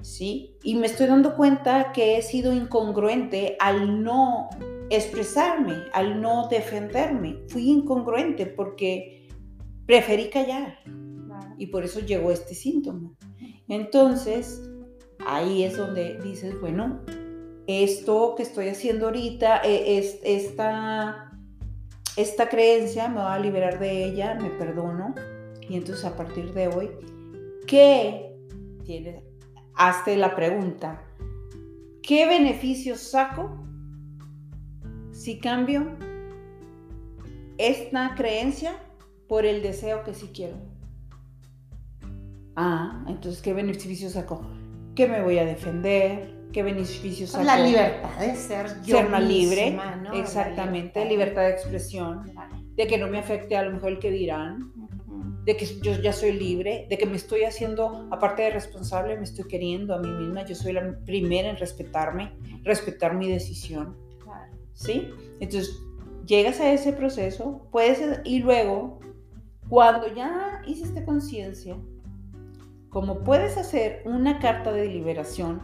[0.00, 0.56] ¿Sí?
[0.62, 4.48] Y me estoy dando cuenta que he sido incongruente al no
[4.90, 7.40] expresarme, al no defenderme.
[7.48, 9.28] Fui incongruente porque
[9.86, 10.78] preferí callar.
[11.58, 13.12] Y por eso llegó este síntoma.
[13.66, 14.62] Entonces,
[15.26, 17.00] ahí es donde dices, bueno,
[17.66, 21.27] esto que estoy haciendo ahorita, e, es, esta
[22.18, 25.14] esta creencia me va a liberar de ella, me perdono.
[25.68, 26.90] Y entonces a partir de hoy,
[27.66, 28.36] ¿qué
[28.84, 29.22] tienes?
[29.74, 31.04] Hazte la pregunta,
[32.02, 33.64] ¿qué beneficios saco
[35.12, 35.96] si cambio
[37.56, 38.74] esta creencia
[39.28, 40.56] por el deseo que sí quiero?
[42.56, 44.44] Ah, entonces, ¿qué beneficios saco?
[44.96, 49.22] Que me voy a defender, qué beneficios pues La libertad de ser yo Ser más
[49.22, 49.78] libre,
[50.14, 51.42] exactamente, libertad.
[51.42, 52.32] de expresión,
[52.74, 54.72] de que no me afecte a lo mejor el que dirán,
[55.44, 59.24] de que yo ya soy libre, de que me estoy haciendo, aparte de responsable, me
[59.24, 62.32] estoy queriendo a mí misma, yo soy la primera en respetarme,
[62.64, 63.96] respetar mi decisión,
[64.74, 65.08] ¿sí?
[65.40, 65.74] Entonces,
[66.26, 69.00] llegas a ese proceso, puedes, y luego,
[69.68, 71.76] cuando ya hiciste conciencia,
[72.90, 75.62] como puedes hacer una carta de liberación,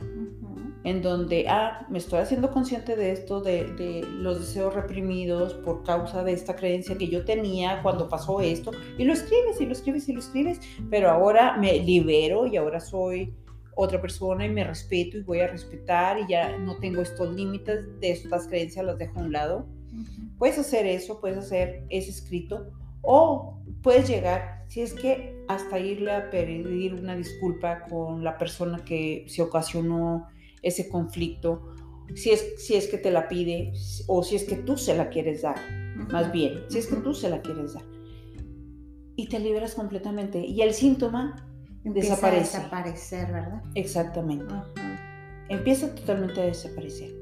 [0.85, 6.23] en donde, ah, me estoy haciendo consciente de esto, de, los deseos reprimidos por causa
[6.23, 10.09] de esta creencia que yo tenía cuando pasó esto, y lo escribes y lo escribes
[10.09, 13.35] y lo escribes, pero ahora me libero y ahora soy
[13.75, 17.99] otra persona y me respeto y voy a respetar y ya no tengo estos límites
[18.01, 19.67] de estas creencias, las dejo a un lado.
[20.39, 22.71] Puedes hacer eso, puedes hacer ese escrito
[23.01, 28.85] o puedes llegar, si es que hasta irle a pedir una disculpa con la persona
[28.85, 30.27] que se ocasionó
[30.65, 31.75] ese conflicto,
[32.15, 33.73] si es, si es que te la pide
[34.07, 35.57] o si es que tú se la quieres dar,
[36.11, 37.85] más bien, si es que tú se la quieres dar.
[39.17, 40.41] Y te liberas completamente.
[40.41, 41.49] Y el síntoma
[41.85, 42.57] desaparece.
[42.57, 43.63] A desaparecer, ¿verdad?
[43.75, 44.53] Exactamente.
[45.49, 47.15] Empieza totalmente a desaparecer.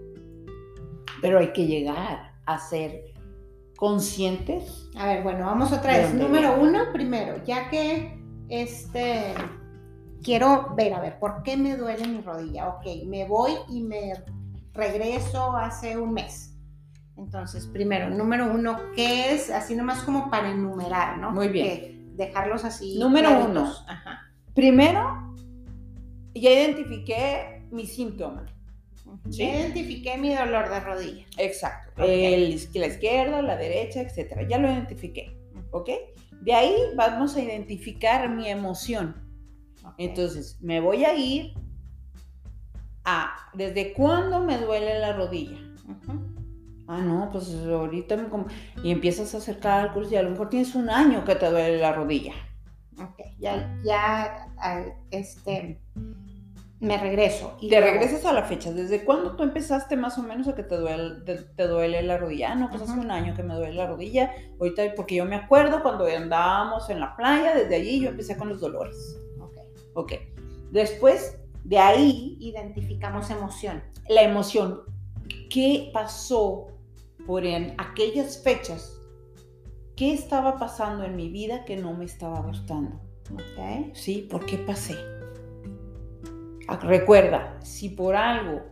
[1.21, 3.13] Pero hay que llegar a ser
[3.77, 4.89] conscientes.
[4.97, 6.15] A ver, bueno, vamos otra vez.
[6.15, 9.35] Número uno, primero, ya que este
[10.23, 12.69] quiero ver, a ver, ¿por qué me duele mi rodilla?
[12.69, 14.15] Ok, me voy y me
[14.73, 16.55] regreso hace un mes.
[17.17, 19.51] Entonces, primero, número uno, ¿qué es?
[19.51, 21.31] Así nomás como para enumerar, ¿no?
[21.31, 22.17] Muy bien.
[22.17, 22.99] dejarlos así.
[22.99, 23.73] Número uno.
[23.87, 24.33] Ajá.
[24.55, 25.35] Primero,
[26.35, 28.47] ya identifiqué mi síntoma.
[29.31, 29.39] ¿Sí?
[29.39, 31.27] Ya identifiqué mi dolor de rodilla.
[31.37, 32.03] Exacto.
[32.03, 34.47] El, la izquierda, la derecha, etcétera.
[34.49, 35.37] Ya lo identifiqué.
[35.71, 35.91] ¿Ok?
[36.41, 39.32] De ahí vamos a identificar mi emoción.
[39.99, 41.55] Entonces, me voy a ir
[43.05, 45.59] a, ¿desde cuándo me duele la rodilla?
[46.89, 48.29] Ah, no, pues ahorita me...
[48.83, 51.79] Y empiezas a hacer cálculos y a lo mejor tienes un año que te duele
[51.79, 52.35] la rodilla.
[52.99, 54.49] Ok, ya, ya,
[55.11, 55.81] este,
[56.83, 57.57] me regreso.
[57.61, 58.73] Y te regresas a la fecha.
[58.73, 62.53] ¿Desde cuándo tú empezaste más o menos a que te duele, te, duele la rodilla?
[62.53, 64.33] Ah, no, pues hace un año que me duele la rodilla.
[64.59, 68.49] Ahorita, porque yo me acuerdo cuando andábamos en la playa, desde allí yo empecé con
[68.49, 69.17] los dolores.
[69.95, 70.13] Ok.
[70.71, 73.83] Después de ahí identificamos emoción.
[74.09, 74.81] La emoción.
[75.51, 76.69] ¿Qué pasó
[77.27, 78.99] por en aquellas fechas?
[79.97, 83.01] ¿Qué estaba pasando en mi vida que no me estaba gustando?
[83.33, 83.95] Ok.
[83.95, 84.97] Sí, ¿por qué pasé?
[86.69, 88.63] Ah, recuerda, si por algo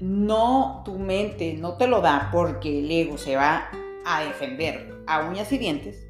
[0.00, 3.68] no tu mente no te lo da porque el ego se va
[4.04, 6.06] a defender a uñas y dientes,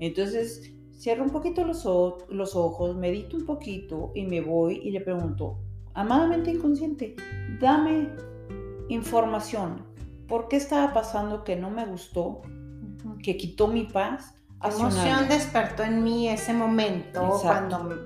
[0.00, 5.58] entonces cierro un poquito los, ojos, medito un poquito y me voy y le pregunto,
[5.94, 7.14] amadamente inconsciente,
[7.60, 8.10] dame
[8.88, 9.84] información.
[10.26, 12.42] ¿Por qué estaba pasando que no me gustó,
[13.22, 14.34] que quitó mi paz?
[14.60, 17.76] ¿Qué hace un emoción despertó en mí ese momento Exacto.
[17.78, 17.96] cuando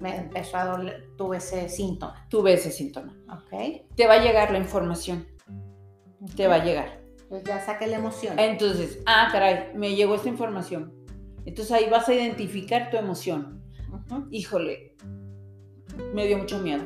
[0.00, 2.26] me empezó a doler, tuve ese síntoma?
[2.28, 3.16] Tuve ese síntoma.
[3.28, 3.86] ¿Ok?
[3.96, 5.26] Te va a llegar la información,
[6.36, 7.00] te va a llegar.
[7.28, 8.38] Pues ya saqué la emoción.
[8.38, 10.95] Entonces, ah, caray, me llegó esta información.
[11.46, 13.62] Entonces ahí vas a identificar tu emoción.
[14.30, 14.96] Híjole,
[16.12, 16.84] me dio mucho miedo.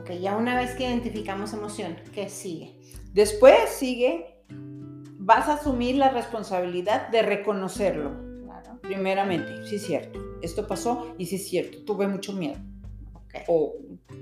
[0.00, 2.78] Ok, ya una vez que identificamos emoción, ¿qué sigue?
[3.12, 4.44] Después sigue,
[5.18, 8.12] vas a asumir la responsabilidad de reconocerlo.
[8.44, 8.80] Claro.
[8.82, 12.58] Primeramente, sí es cierto, esto pasó y sí es cierto, tuve mucho miedo
[13.48, 13.74] o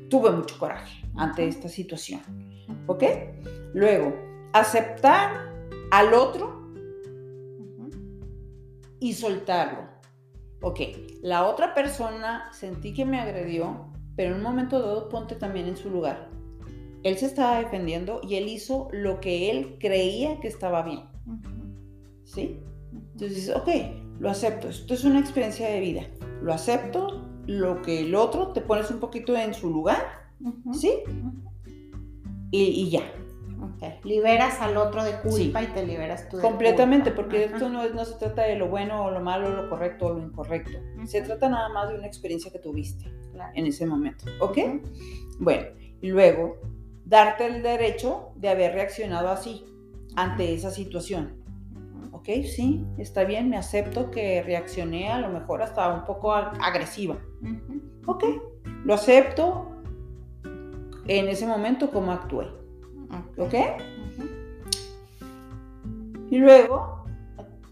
[0.09, 2.21] tuve mucho coraje ante esta situación.
[2.87, 3.05] ¿Ok?
[3.75, 4.15] Luego,
[4.53, 5.53] aceptar
[5.91, 6.60] al otro.
[9.01, 9.89] Y soltarlo.
[10.63, 10.81] Ok,
[11.23, 15.77] la otra persona sentí que me agredió, pero en un momento dado ponte también en
[15.77, 16.29] su lugar.
[17.03, 21.01] Él se estaba defendiendo y él hizo lo que él creía que estaba bien.
[22.25, 22.61] ¿Sí?
[22.93, 23.69] Entonces dices, ok,
[24.21, 26.03] lo acepto, esto es una experiencia de vida,
[26.43, 30.31] lo acepto, lo que el otro, te pones un poquito en su lugar.
[30.73, 30.93] ¿sí?
[32.51, 33.03] Y, y ya,
[33.63, 34.05] Ok.
[34.05, 37.23] Liberas al otro de culpa y te liberas tú de completamente, culpa.
[37.23, 37.55] porque Ajá.
[37.57, 40.15] esto no, es- no se trata de lo bueno o lo malo, lo correcto o
[40.15, 43.53] lo incorrecto, se trata nada más de una experiencia que tuviste Claro.
[43.55, 44.59] en ese momento, ¿ok?
[45.39, 45.67] Bueno,
[46.01, 46.57] y luego,
[47.05, 49.65] darte el derecho de haber reaccionado así
[50.17, 51.39] ante esa situación.
[52.13, 57.19] Ok, sí, está bien, me acepto que reaccioné a lo mejor hasta un poco agresiva.
[58.07, 58.25] Ok,
[58.85, 59.67] lo acepto
[61.07, 62.47] en ese momento como actué.
[63.37, 63.55] Ok,
[66.31, 67.05] y luego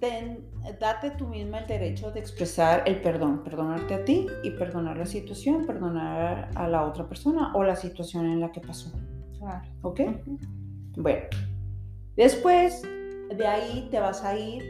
[0.00, 0.44] ten-
[0.80, 5.06] date tú misma el derecho de expresar el perdón, perdonarte a ti y perdonar la
[5.06, 8.92] situación, perdonar a la otra persona o la situación en la que pasó.
[9.38, 9.68] Claro.
[9.82, 10.00] Ok,
[10.96, 11.20] bueno,
[12.16, 14.64] después de ahí te vas a ir,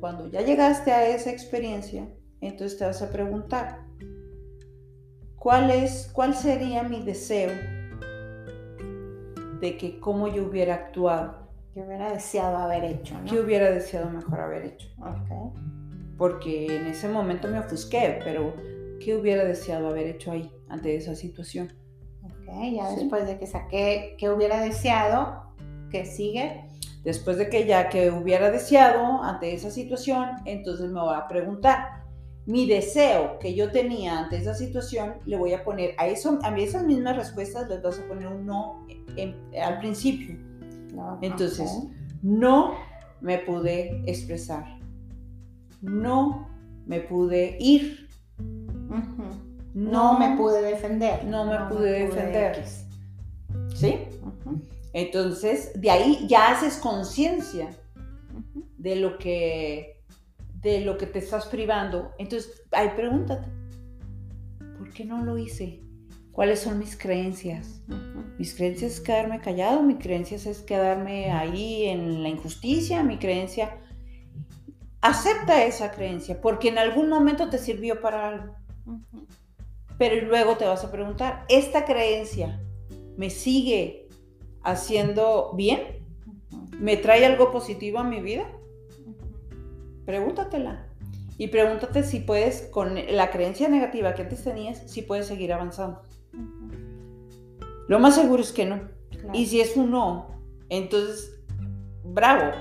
[0.00, 2.06] cuando ya llegaste a esa experiencia,
[2.42, 3.86] entonces te vas a preguntar,
[5.36, 7.50] ¿cuál es, cuál sería mi deseo
[9.60, 11.46] de que cómo yo hubiera actuado?
[11.72, 13.30] Que hubiera deseado haber hecho, ¿no?
[13.30, 14.88] ¿Qué hubiera deseado mejor haber hecho?
[16.16, 18.54] Porque en ese momento me ofusqué, pero
[19.00, 21.72] ¿qué hubiera deseado haber hecho ahí ante esa situación?
[22.22, 22.96] Ok, ya Sí.
[23.00, 25.52] después de que saqué que hubiera deseado,
[25.90, 26.64] que sigue?
[27.04, 32.05] Después de que ya que hubiera deseado ante esa situación, entonces me voy a preguntar,
[32.46, 36.56] mi deseo que yo tenía ante esa situación, le voy a poner a eso, a
[36.56, 40.36] esas mismas respuestas les vas a poner un no en- al principio.
[40.94, 41.70] No, Entonces,
[42.22, 42.74] no
[43.20, 44.78] me pude expresar,
[45.82, 46.48] no
[46.86, 48.08] me pude ir.
[49.74, 51.24] No me pude defender.
[51.24, 52.64] no me pude defender.
[53.74, 53.96] ¿sí?
[54.94, 57.68] Entonces, de ahí ya haces conciencia
[58.78, 59.95] de lo que
[60.60, 62.12] de lo que te estás privando.
[62.18, 63.48] Entonces, ahí pregúntate,
[64.78, 65.82] ¿por qué no lo hice?
[66.32, 67.82] ¿Cuáles son mis creencias?
[68.38, 73.78] Mis creencias es quedarme callado, mi creencia es quedarme ahí en la injusticia, mi creencia
[75.00, 78.54] acepta esa creencia porque en algún momento te sirvió para algo.
[79.98, 82.60] Pero luego te vas a preguntar, ¿esta creencia
[83.16, 84.08] me sigue
[84.62, 86.04] haciendo bien?
[86.78, 88.46] ¿Me trae algo positivo a mi vida?
[90.06, 90.86] Pregúntatela.
[91.36, 96.00] Y pregúntate si puedes, con la creencia negativa que antes tenías, si puedes seguir avanzando.
[97.88, 98.88] Lo más seguro es que no.
[99.10, 99.30] Claro.
[99.34, 100.28] Y si es un no,
[100.70, 101.38] entonces,
[102.04, 102.52] bravo.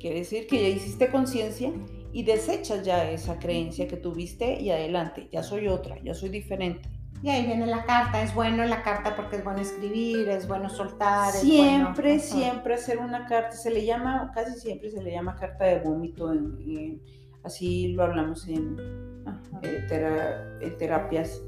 [0.00, 1.72] Quiere decir que ya hiciste conciencia
[2.12, 5.28] y desechas ya esa creencia que tuviste y adelante.
[5.30, 6.88] Ya soy otra, ya soy diferente.
[7.22, 10.68] Y ahí viene la carta, es bueno la carta porque es bueno escribir, es bueno
[10.68, 11.28] soltar.
[11.34, 15.36] es Siempre, bueno- siempre hacer una carta, se le llama, casi siempre se le llama
[15.36, 17.02] carta de vómito, en- en-
[17.44, 18.76] así lo hablamos en,
[19.24, 19.60] Ajá.
[19.62, 21.40] eh, tera- en terapias.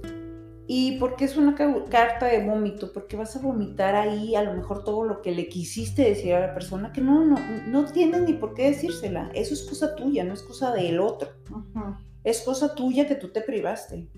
[0.66, 2.90] ¿Y por qué es una ca- carta de vómito?
[2.92, 6.40] Porque vas a vomitar ahí a lo mejor todo lo que le quisiste decir a
[6.40, 9.30] la persona que no, no, no tienes ni por qué decírsela.
[9.34, 11.28] Eso es cosa tuya, no es cosa del otro.
[11.50, 11.96] Ujú.
[12.24, 14.08] Es cosa tuya que tú te privaste.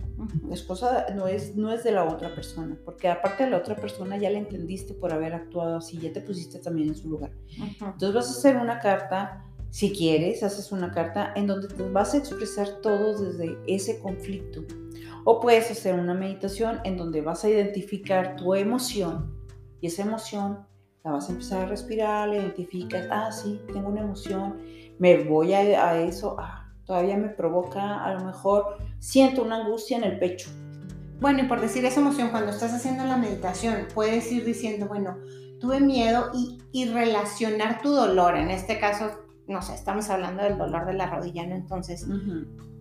[0.51, 2.79] Es cosa, no es, no es de la otra persona.
[2.85, 6.21] Porque aparte de la otra persona ya la entendiste por haber actuado así, ya te
[6.21, 7.33] pusiste también en su lugar.
[7.59, 12.15] Entonces vas a hacer una carta, si quieres, haces una carta en donde te vas
[12.15, 14.65] a expresar todo desde ese conflicto.
[15.25, 19.35] O puedes hacer una meditación en donde vas a identificar tu emoción
[19.81, 20.61] y esa emoción
[21.05, 24.61] la vas a empezar a respirar, la identificas, ah, sí, tengo una emoción,
[24.99, 29.99] me voy a, a eso, ah, todavía me provoca, a lo mejor siento una angustia
[29.99, 30.51] en el pecho.
[31.21, 35.17] Bueno, y por decir esa emoción, cuando estás haciendo la meditación, puedes ir diciendo, bueno,
[35.61, 38.37] tuve miedo y, y relacionar tu dolor.
[38.37, 39.11] En este caso,
[39.47, 41.55] no sé, estamos hablando del dolor de la rodilla, ¿no?
[41.55, 42.07] Entonces,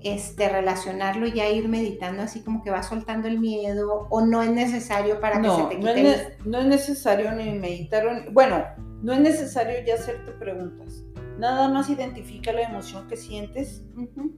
[0.01, 4.43] este, relacionarlo y ya ir meditando así como que va soltando el miedo o no
[4.43, 6.03] es necesario para que se te quite.
[6.03, 8.63] No es, no es necesario ni meditar, bueno,
[9.01, 11.04] no es necesario ya hacerte preguntas.
[11.37, 13.83] Nada más identifica la emoción que sientes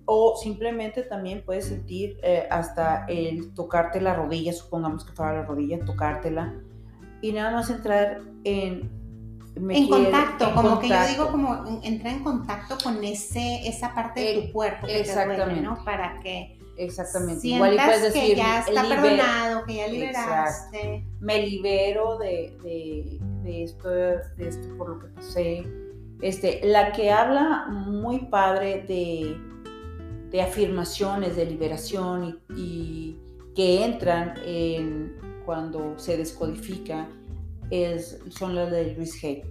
[0.05, 5.43] o simplemente también puedes sentir eh, hasta el tocarte la rodilla, supongamos que fuera la
[5.43, 6.55] rodilla, tocártela
[7.21, 8.97] y nada más entrar en
[9.57, 14.41] en contacto, como que yo digo, como entrar en contacto con ese, esa parte de
[14.41, 15.61] tu cuerpo que exactamente.
[15.61, 15.83] ¿no?
[15.83, 17.41] Para que exactamente.
[17.41, 21.05] sientas Igual puedes decir, que ya está perdonado, que ya liberaste.
[21.19, 25.65] Me libero de, de, de, esto, de esto por lo que pasé.
[26.21, 29.37] Este, la que habla muy padre de,
[30.31, 33.17] de afirmaciones, de liberación y, y
[33.55, 37.07] que entran en, cuando se descodifica
[37.71, 39.43] es, son las de Luis Hay.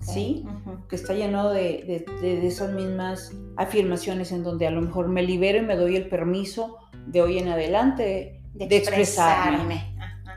[0.00, 0.44] ¿sí?
[0.88, 5.58] Que está lleno de, de, esas mismas afirmaciones en donde a lo mejor me libero
[5.58, 6.76] y me doy el permiso
[7.06, 9.96] de hoy en adelante de, expresarme,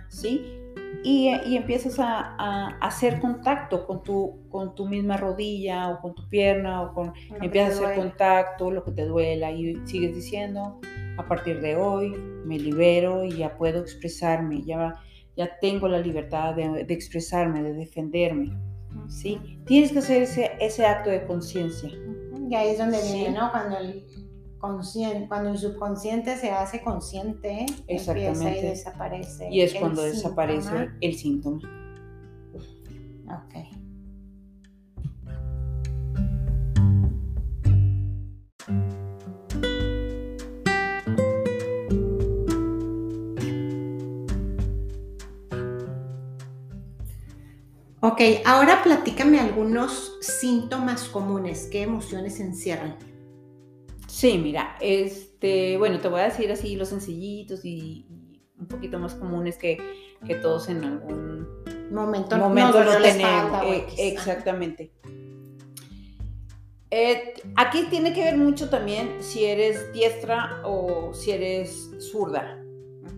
[0.09, 0.60] ¿sí?
[1.03, 6.13] Y, y empiezas a, a, hacer contacto con tu, con tu misma rodilla o con
[6.13, 7.13] tu pierna o con...
[7.41, 10.79] empiezas a hacer contacto, lo que te duela y sigues diciendo,
[11.17, 12.11] a partir de hoy
[12.45, 14.95] me libero y ya puedo expresarme, ya
[15.35, 18.57] ya tengo la libertad de, expresarme, de defenderme.
[19.07, 19.39] ¿sí?
[19.65, 21.89] Tienes que hacer ese, ese acto de conciencia.
[22.49, 23.49] Y ahí es donde viene, ¿no?
[23.51, 24.05] Cuando el,
[24.61, 28.59] consciente, cuando el subconsciente se hace consciente, Exactamente.
[28.59, 29.49] y desaparece.
[29.51, 31.59] Y es cuando desaparece el síntoma.
[33.25, 33.55] Ok.
[48.03, 53.10] Ok, ahora platícame algunos síntomas comunes, qué emociones encierran.
[54.21, 58.05] Sí, mira, este, bueno, te voy a decir así los sencillitos y,
[58.59, 59.79] un poquito más comunes que,
[60.27, 61.47] que todos en algún
[61.89, 63.63] momento, momento lo tenemos.
[63.63, 64.91] Eh, exactamente.
[66.91, 72.63] Eh, aquí tiene que ver mucho también si eres diestra o si eres zurda,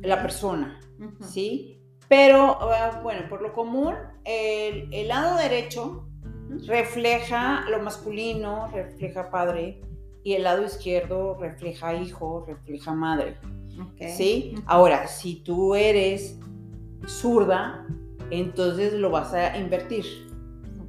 [0.03, 0.79] la persona,
[1.19, 1.81] ¿sí?
[2.07, 6.07] Pero, ah, bueno, por lo común, el, lado derecho
[6.65, 9.81] refleja lo masculino, refleja padre,
[10.23, 13.37] y el lado izquierdo refleja hijo, refleja madre.
[14.15, 14.55] ¿Sí?
[14.65, 16.39] Ahora, si tú eres
[17.07, 17.87] zurda,
[18.29, 20.05] entonces lo vas a invertir.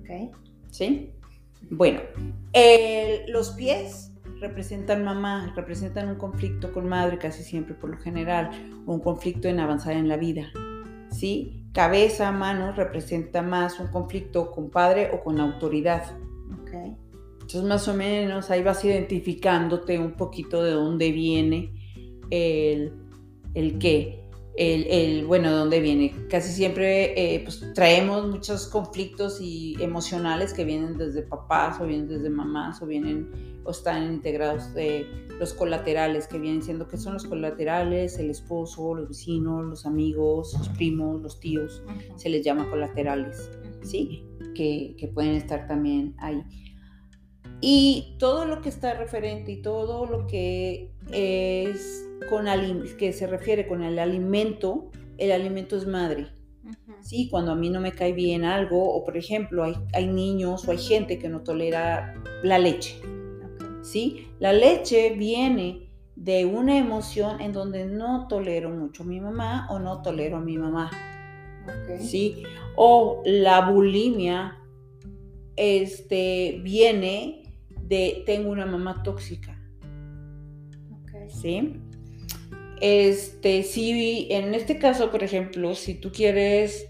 [0.00, 0.34] Ok.
[0.70, 1.12] ¿Sí?
[1.70, 2.00] Bueno,
[3.28, 8.50] los pies representan mamá, representan un conflicto con madre casi siempre por lo general,
[8.86, 10.50] un conflicto en avanzar en la vida.
[11.14, 11.64] ¿sí?
[11.72, 16.04] Cabeza, manos representa más un conflicto con padre o con autoridad.
[16.62, 16.96] Okay.
[17.44, 21.74] Entonces más o menos ahí vas identificándote un poquito de dónde viene
[22.30, 22.94] el,
[23.52, 24.22] el qué.
[24.56, 26.14] El, bueno, de dónde viene.
[26.30, 32.08] Casi siempre eh, pues, traemos muchos conflictos y emocionales que vienen desde papás o vienen
[32.08, 33.28] desde mamás o vienen
[33.64, 35.06] o están integrados de
[35.38, 40.54] los colaterales que vienen siendo que son los colaterales, el esposo, los vecinos, los amigos,
[40.56, 41.82] los primos, los tíos,
[42.16, 43.50] se les llama colaterales,
[43.82, 44.24] ¿sí?
[44.54, 46.42] Que, que, pueden estar también ahí.
[47.66, 52.44] Y todo lo que está referente y todo lo que es con
[52.98, 56.26] que se refiere con el alimento, el alimento es madre.
[57.00, 57.26] ¿sí?
[57.30, 60.72] Cuando a mí no me cae bien algo, o por ejemplo, hay, hay niños o
[60.72, 63.00] hay gente que no tolera la leche.
[63.80, 64.28] ¿sí?
[64.40, 69.78] La leche viene de una emoción en donde no tolero mucho a mi mamá o
[69.78, 70.90] no tolero a mi mamá.
[71.98, 72.42] ¿sí?
[72.76, 74.58] O la bulimia
[75.56, 77.40] este, viene
[77.88, 79.58] de tengo una mamá tóxica.
[81.28, 81.80] ¿Sí?
[82.80, 86.86] Este, si en este caso, por ejemplo, si tú quieres,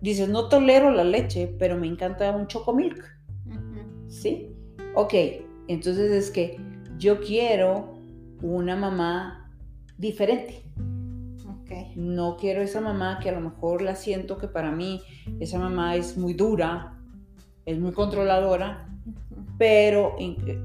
[0.00, 3.02] dices, no tolero la leche, pero me encanta un chocomilk.
[4.08, 4.50] ¿Sí?
[4.94, 5.14] Ok,
[5.68, 6.58] entonces es que
[6.98, 7.94] yo quiero
[8.42, 9.50] una mamá
[9.96, 10.62] diferente.
[11.94, 15.02] No quiero esa mamá que a lo mejor la siento que para mí
[15.40, 16.96] esa mamá es muy dura,
[17.66, 18.88] es muy controladora,
[19.58, 20.16] pero,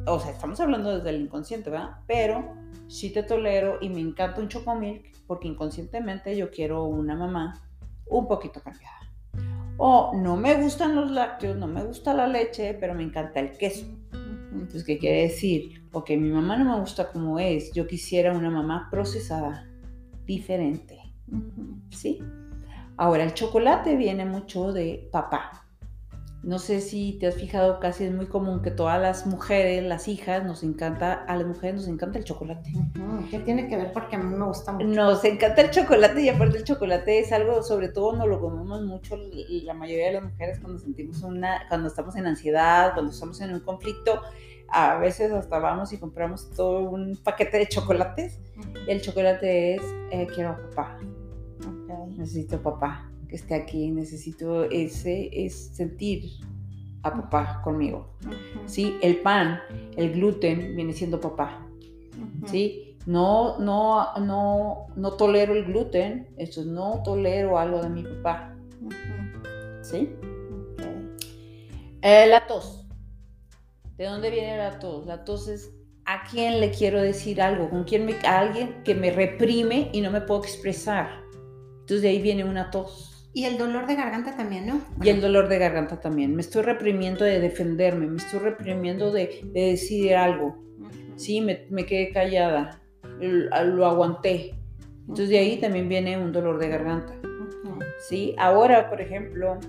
[0.05, 1.97] o sea, estamos hablando desde el inconsciente, ¿verdad?
[2.07, 2.55] Pero
[2.87, 7.61] sí te tolero y me encanta un chocomilk porque inconscientemente yo quiero una mamá
[8.05, 8.99] un poquito cambiada.
[9.77, 13.57] O no me gustan los lácteos, no me gusta la leche, pero me encanta el
[13.57, 13.85] queso.
[14.51, 15.83] Entonces, ¿qué quiere decir?
[15.93, 19.67] ok, mi mamá no me gusta como es, yo quisiera una mamá procesada,
[20.25, 20.99] diferente.
[21.91, 22.19] ¿sí?
[22.97, 25.62] Ahora, el chocolate viene mucho de papá.
[26.43, 30.09] No sé si te has fijado, casi es muy común que todas las mujeres, las
[30.09, 32.69] hijas, nos encanta, a las mujeres nos encanta el chocolate.
[33.31, 33.93] ¿Qué tiene que ver?
[33.93, 34.85] Porque a mí me gusta mucho.
[34.85, 38.81] Nos encanta el chocolate y aparte el chocolate es algo, sobre todo no lo comemos
[38.81, 43.39] mucho la mayoría de las mujeres cuando sentimos una, cuando estamos en ansiedad, cuando estamos
[43.39, 44.19] en un conflicto,
[44.67, 48.41] a veces hasta vamos y compramos todo un paquete de chocolates.
[48.85, 49.81] El chocolate es,
[50.11, 50.97] eh, quiero a papá,
[51.65, 52.09] Ok.
[52.17, 56.29] necesito papá que esté aquí, necesito ese, es sentir
[57.01, 58.13] a papá conmigo.
[58.23, 58.67] Ujú.
[58.67, 58.95] ¿Sí?
[59.01, 59.59] El pan,
[59.97, 61.67] el gluten viene siendo papá.
[62.11, 62.47] Ujú.
[62.47, 62.95] ¿sí?
[63.07, 68.55] No, no, no, no tolero el gluten, esto es no tolero algo de mi papá.
[69.81, 70.15] ¿sí?
[72.03, 72.85] Eh, la tos.
[73.97, 75.07] ¿De dónde viene la tos?
[75.07, 75.73] La tos es
[76.05, 80.01] a quién le quiero decir algo, con quién me, a alguien que me reprime y
[80.01, 81.23] no me puedo expresar.
[81.79, 83.12] Entonces de ahí viene una tos.
[83.33, 84.81] Y el dolor de garganta también, ¿no?
[85.01, 86.35] Y el dolor de garganta también.
[86.35, 90.63] Me estoy reprimiendo de defenderme, me estoy reprimiendo de, de decir algo.
[91.15, 92.81] Sí, me, me quedé callada,
[93.19, 94.55] lo, lo aguanté.
[95.01, 97.13] Entonces de ahí también viene un dolor de garganta.
[98.07, 98.35] ¿sí?
[98.37, 99.59] Ahora, por ejemplo,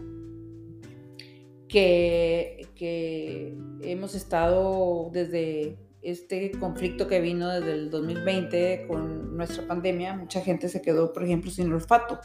[1.69, 10.15] que, que hemos estado desde este conflicto que vino desde el 2020 con nuestra pandemia,
[10.15, 12.21] mucha gente se quedó, por ejemplo, sin olfato.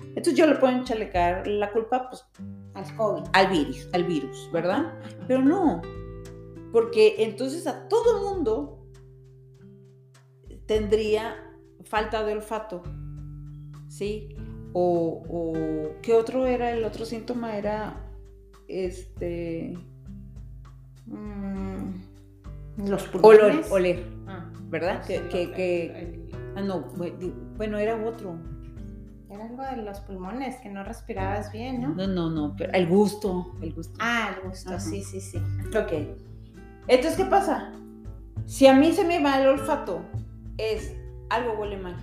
[0.00, 2.24] Entonces yo le puedo enchalecar la culpa pues,
[2.74, 3.22] Al COVID.
[3.32, 4.94] al virus, al virus, ¿verdad?
[5.26, 5.82] Pero no,
[6.72, 8.86] porque entonces a todo mundo
[10.66, 11.36] tendría
[11.84, 12.82] falta de olfato,
[13.88, 14.36] ¿sí?
[14.72, 15.52] O, o
[16.02, 16.72] ¿qué otro era?
[16.72, 18.04] El otro síntoma era,
[18.68, 19.76] este,
[21.08, 21.92] Mm,
[22.88, 23.70] Los pulmones.
[23.70, 25.06] oler, Ah, ¿verdad?
[25.06, 28.36] Que, que, ah, no, bu- bueno, era otro.
[29.28, 31.88] Era algo de los pulmones, que no respirabas bien, ¿no?
[31.94, 33.94] No, no, no, pero el gusto, el gusto.
[34.00, 34.78] Ah, el gusto, Ajá.
[34.80, 35.38] sí, sí, sí.
[35.76, 35.92] Ok.
[36.88, 37.72] Entonces, ¿qué pasa?
[38.46, 40.02] Si a mí se me va el olfato,
[40.58, 40.94] es
[41.30, 41.96] algo huele mal.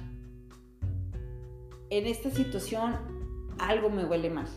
[1.89, 2.95] En esta situación,
[3.59, 4.47] algo me huele mal.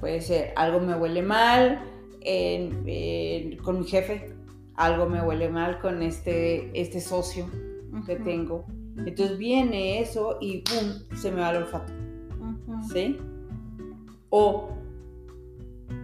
[0.00, 1.80] Puede ser, algo me huele mal
[2.22, 4.32] en- en- con mi jefe,
[4.76, 7.46] algo me huele mal con este, este socio
[8.06, 8.64] que tengo.
[8.96, 11.16] Entonces viene eso y ¡pum!
[11.16, 11.92] se me va el olfato.
[12.92, 13.18] ¿sí?
[14.30, 14.70] O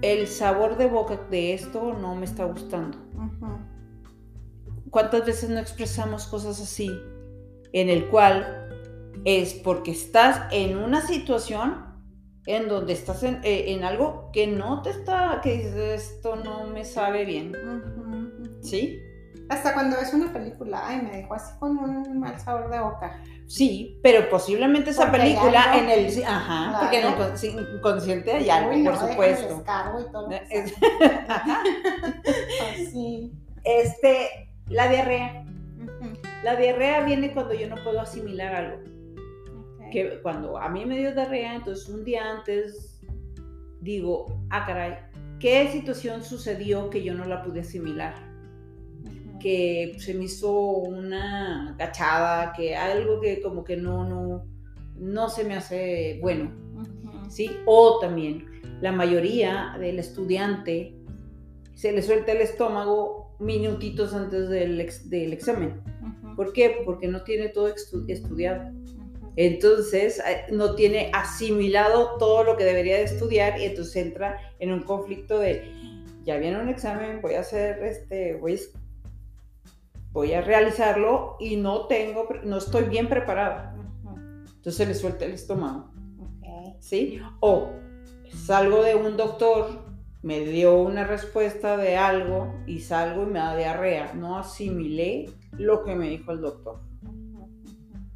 [0.02, 2.98] el sabor de boca de esto no me está gustando.
[4.90, 6.90] ¿Cuántas veces no expresamos cosas así?
[7.72, 8.68] En el cual
[9.24, 11.84] es porque estás en una situación
[12.46, 16.66] en donde estás en, eh, en algo que no te está, que dices, esto no
[16.68, 17.52] me sabe bien.
[18.60, 19.00] ¿sí?
[19.48, 23.20] Hasta cuando ves una película, ay, me dejó así con un mal sabor de boca.
[23.46, 25.84] Sí, pero posiblemente esa Porque película algo.
[25.84, 27.06] en el, ajá, porque en
[27.58, 29.54] el inconsciente hay algo, Uy, no, por el supuesto.
[29.56, 31.24] descargo y todo Es- sea.
[31.28, 31.62] Ajá.
[32.72, 33.32] Así.
[33.64, 35.44] Este, la diarrea.
[36.42, 38.78] La diarrea viene cuando yo no puedo asimilar algo.
[39.92, 43.00] Que cuando a mí me dio diarrea, entonces un día antes
[43.80, 44.96] digo, ah, caray,
[45.38, 48.14] ¿qué situación sucedió que yo no la pude asimilar?
[49.40, 54.44] Que se me hizo una gachada, que algo que como que no, no,
[54.96, 56.50] no se me hace bueno.
[57.28, 57.50] ¿sí?
[57.66, 58.46] O también
[58.80, 60.94] la mayoría del estudiante
[61.74, 65.80] se le suelta el estómago minutitos antes del, ex- del examen.
[66.36, 66.82] ¿Por qué?
[66.84, 68.70] Porque no tiene todo estu- estudiado.
[69.36, 74.72] Entonces eh, no tiene asimilado todo lo que debería de estudiar y entonces entra en
[74.72, 75.70] un conflicto de
[76.24, 78.56] ya viene un examen, voy a hacer este, voy a,
[80.16, 83.76] voy a realizarlo y no tengo, no estoy bien preparada.
[84.56, 85.90] Entonces le suelta el estómago.
[86.80, 87.20] ¿sí?
[87.40, 87.68] O
[88.32, 89.84] salgo de un doctor,
[90.22, 94.14] me dio una respuesta de algo y salgo y me da diarrea.
[94.14, 96.80] No asimilé lo que me dijo el doctor.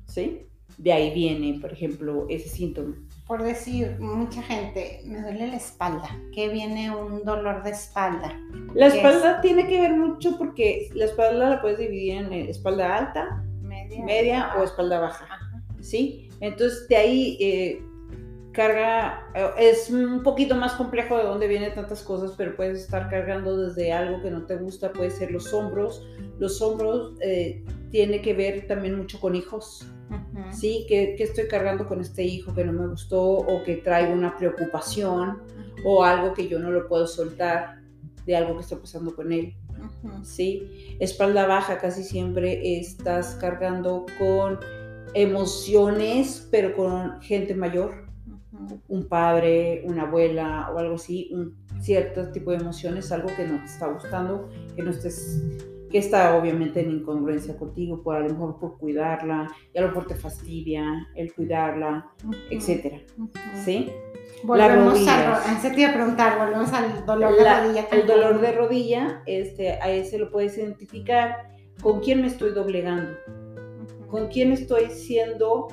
[0.07, 0.47] ¿sí?
[0.79, 2.97] De ahí viene, por ejemplo, ese síntoma.
[3.31, 8.37] Por decir, mucha gente, me duele la espalda, que viene un dolor de espalda.
[8.75, 12.51] La ¿Qué espalda tiene que ver mucho porque la espalda la puedes dividir en eh,
[12.51, 14.05] espalda alta, Media.
[14.05, 15.63] media o espalda baja, Ajá.
[15.81, 16.29] ¿sí?
[16.41, 17.85] Entonces de ahí eh,
[18.53, 23.09] carga, eh, es un poquito más complejo de dónde vienen tantas cosas, pero puedes estar
[23.09, 26.07] cargando desde algo que no te gusta, puede ser los hombros.
[26.39, 29.87] Los hombros eh, tiene que ver también mucho con hijos.
[30.51, 30.87] ¿sí?
[30.89, 34.37] Que, que estoy cargando con este hijo que no me gustó o que traigo una
[34.37, 35.41] preocupación
[35.85, 37.81] o algo que yo no lo puedo soltar
[38.27, 39.55] de algo que está pasando con él.
[40.23, 40.97] ¿sí?
[41.01, 44.59] Espalda baja casi siempre estás cargando con
[45.15, 48.00] emociones, pero con gente mayor.
[48.89, 53.59] Un padre, una abuela o algo así, un cierto tipo de emociones, algo que no
[53.59, 55.43] te está gustando, que no estés,
[55.91, 59.89] que está obviamente en incongruencia contigo, por a lo mejor por cuidarla, y a lo
[59.89, 62.35] mejor te fastidia el cuidarla, Ujú.
[62.51, 63.31] etcétera, Ujú.
[63.65, 63.91] ¿sí?
[64.45, 65.47] Volvemos rodillas.
[65.47, 67.87] a, ese te iba a preguntar, volvemos al dolor de La- rodilla.
[67.93, 71.51] el dolor de rodilla, este, a ese lo puedes identificar
[71.83, 73.13] con quién me estoy doblegando,
[74.09, 75.69] con quién estoy siendo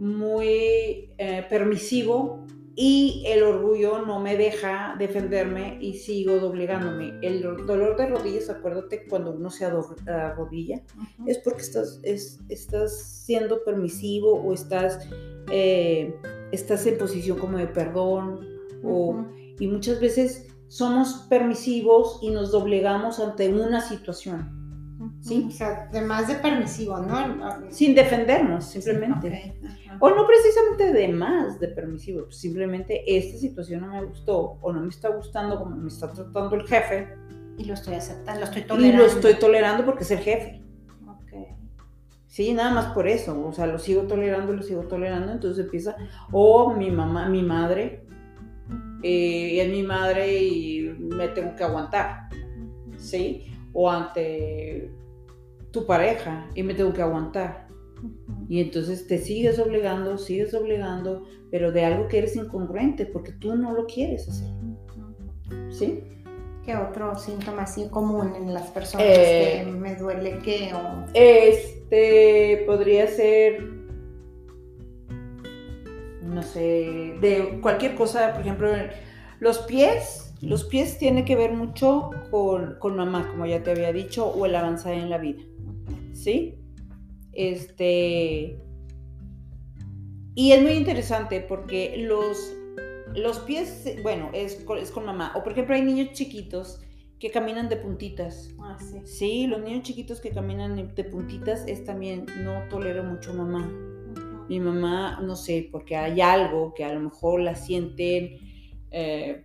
[0.00, 2.44] muy eh, permisivo
[2.74, 7.18] y el orgullo no me deja defenderme y sigo doblegándome.
[7.20, 11.28] El do- dolor de rodillas, acuérdate, cuando uno se arrodilla, Ujú.
[11.28, 15.06] es porque estás, es- estás siendo permisivo o estás,
[15.52, 16.14] eh,
[16.52, 18.40] estás en posición como de perdón
[18.82, 19.26] o
[19.58, 24.59] y muchas veces somos permisivos y nos doblegamos ante una situación,
[25.20, 25.46] ¿sí?
[25.48, 27.70] O sea, además de permisivo, ¿no?
[27.70, 29.54] sin defendernos, simplemente.
[30.00, 34.72] O no precisamente de más de permisivo, pues simplemente esta situación no me gustó o
[34.72, 37.14] no me está gustando como me está tratando el jefe
[37.58, 39.02] Y lo estoy aceptando, lo estoy y tolerando.
[39.02, 40.62] lo estoy tolerando porque es el jefe.
[41.06, 41.32] Ok.
[42.26, 45.96] Sí, nada más por eso, o sea, lo sigo tolerando, lo sigo tolerando, entonces empieza,
[46.32, 48.06] o mi mamá, mi madre,
[49.02, 52.28] eh, y es mi madre y me tengo que aguantar.
[53.00, 53.46] ¿sí?
[53.72, 54.90] O ante
[55.72, 57.68] tu pareja y me tengo que aguantar.
[58.48, 63.54] Y entonces te sigues obligando, sigues obligando, pero de algo que eres incongruente porque tú
[63.54, 64.48] no lo quieres hacer.
[65.70, 66.04] ¿sí?
[66.64, 72.64] ¿Qué otro síntoma así común en las personas Eh, que me duele que o Este
[72.66, 73.62] podría ser,
[76.22, 78.68] no sé, de cualquier cosa, por ejemplo,
[79.40, 80.26] los pies.
[80.42, 84.46] Los pies tiene que ver mucho con, con mamá, como ya te había dicho, o
[84.46, 85.42] el avanzar en la vida.
[86.20, 86.58] ¿Sí?
[87.32, 88.58] Este.
[90.34, 92.52] Y es muy interesante porque los,
[93.14, 95.32] los pies, bueno, es con, es con mamá.
[95.36, 96.80] O por ejemplo, hay niños chiquitos
[97.18, 98.50] que caminan de puntitas.
[98.60, 99.00] Ah, sí.
[99.04, 103.68] Sí, los niños chiquitos que caminan de puntitas es también, no tolero mucho mamá.
[104.48, 108.38] Mi mamá, no sé, porque hay algo que a lo mejor la sienten
[108.90, 109.44] eh,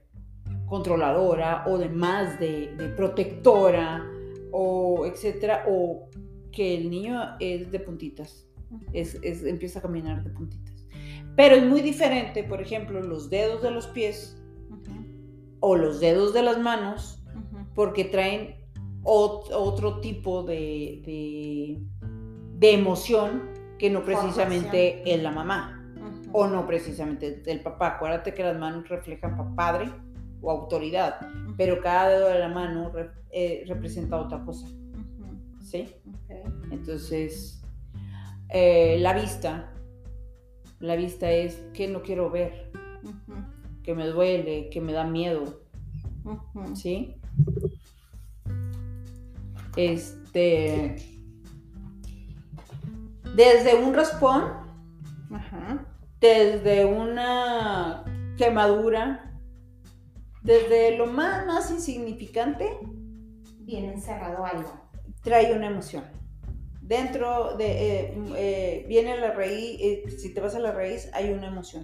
[0.66, 4.10] controladora o de más de, de protectora
[4.52, 6.10] o etcétera, o
[6.56, 8.48] que el niño es de puntitas,
[8.94, 10.88] es, es- empieza a caminar de puntitas.
[11.36, 15.58] Pero es muy diferente, por ejemplo, los dedos de los pies Ujú.
[15.60, 17.66] o los dedos de las manos, Ujú.
[17.76, 18.56] porque traen
[19.04, 21.82] ot- otro tipo de, de,
[22.58, 26.30] de emoción que no precisamente es la mamá Ujú.
[26.32, 27.96] o no precisamente el papá.
[27.98, 29.92] Acuérdate que las manos reflejan pa- padre
[30.42, 31.16] o autoridad,
[31.58, 34.68] pero cada dedo de la mano re- eh, representa otra cosa.
[36.72, 37.62] Entonces,
[38.50, 39.74] eh, la vista,
[40.80, 42.72] la vista es que no quiero ver,
[43.84, 45.62] que me duele, que me da miedo.
[46.74, 47.16] ¿sí?
[49.76, 50.96] Este,
[53.36, 54.44] desde un raspón,
[56.20, 58.04] desde una
[58.38, 59.32] quemadura,
[60.42, 62.70] desde lo más, más insignificante,
[63.66, 64.85] Bien encerrado algo.
[65.26, 66.04] Trae una emoción.
[66.82, 71.32] Dentro de, eh, eh, viene la raíz, eh, si te vas a la raíz, hay
[71.32, 71.84] una emoción.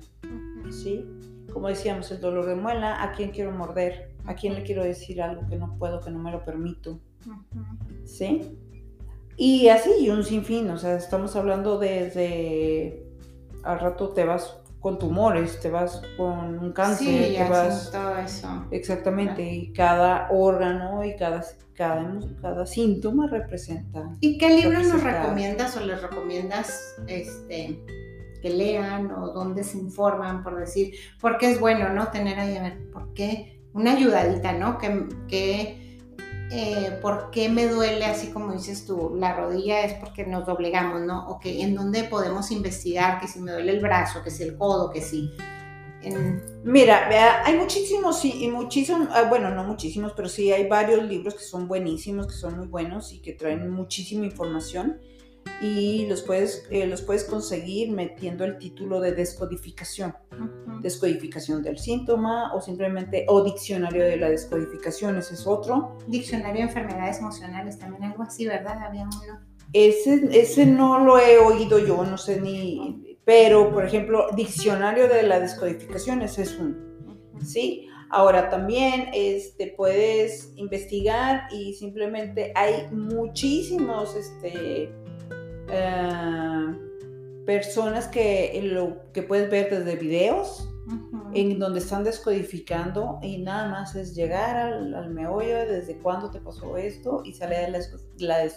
[0.69, 1.05] ¿sí?
[1.51, 5.21] Como decíamos, el dolor de muela, a quién quiero morder, a quién le quiero decir
[5.21, 6.99] algo que no puedo, que no me lo permito.
[8.05, 8.57] ¿sí?
[9.37, 13.07] Y así, y un sinfín, o sea, estamos hablando desde,
[13.63, 17.91] al rato te vas con tumores, te vas con un cáncer, Sí, te vas...
[17.91, 18.65] todo eso.
[18.71, 24.17] Exactamente, y cada órgano y cada, cada, cada síntoma representa.
[24.19, 27.79] ¿Y qué libros nos recomiendas o les recomiendas este,
[28.41, 30.95] que lean o dónde se informan, por decir?
[31.19, 32.07] Porque es bueno, ¿no?
[32.07, 33.61] Tener ahí, a ver, ¿por qué?
[33.73, 34.79] Una ayudadita, ¿no?
[34.79, 35.90] Que, que,
[36.51, 41.01] eh, ¿Por qué me duele, así como dices tú, la rodilla es porque nos doblegamos,
[41.01, 41.29] ¿no?
[41.29, 44.57] O que en dónde podemos investigar, que si me duele el brazo, que si el
[44.57, 45.31] codo, que si...
[46.01, 50.67] En, Mira, vea, hay muchísimos, sí, y muchísimos, ah, bueno, no muchísimos, pero sí hay
[50.67, 54.99] varios libros que son buenísimos, que son muy buenos y que traen muchísima información
[55.61, 60.15] y los puedes, eh, los puedes conseguir metiendo el título de descodificación.
[60.81, 65.97] Descodificación del síntoma o simplemente, o diccionario de la descodificación, ese es otro.
[66.07, 68.77] Diccionario de enfermedades emocionales, también algo así, ¿verdad?
[68.83, 69.39] Había uno.
[69.73, 75.23] Ese, ese no lo he oído yo, no sé ni, pero por ejemplo, diccionario de
[75.23, 76.75] la descodificación, ese es uno,
[77.07, 77.45] Ujú.
[77.45, 77.87] ¿sí?
[78.09, 84.91] Ahora también este, puedes investigar y simplemente hay muchísimos este,
[85.71, 86.77] eh,
[87.45, 90.67] personas que, lo, que puedes ver desde videos
[91.33, 96.75] en donde están descodificando y nada más es llegar al, meollo desde cuándo te pasó
[96.77, 97.79] esto y sale la,
[98.17, 98.49] la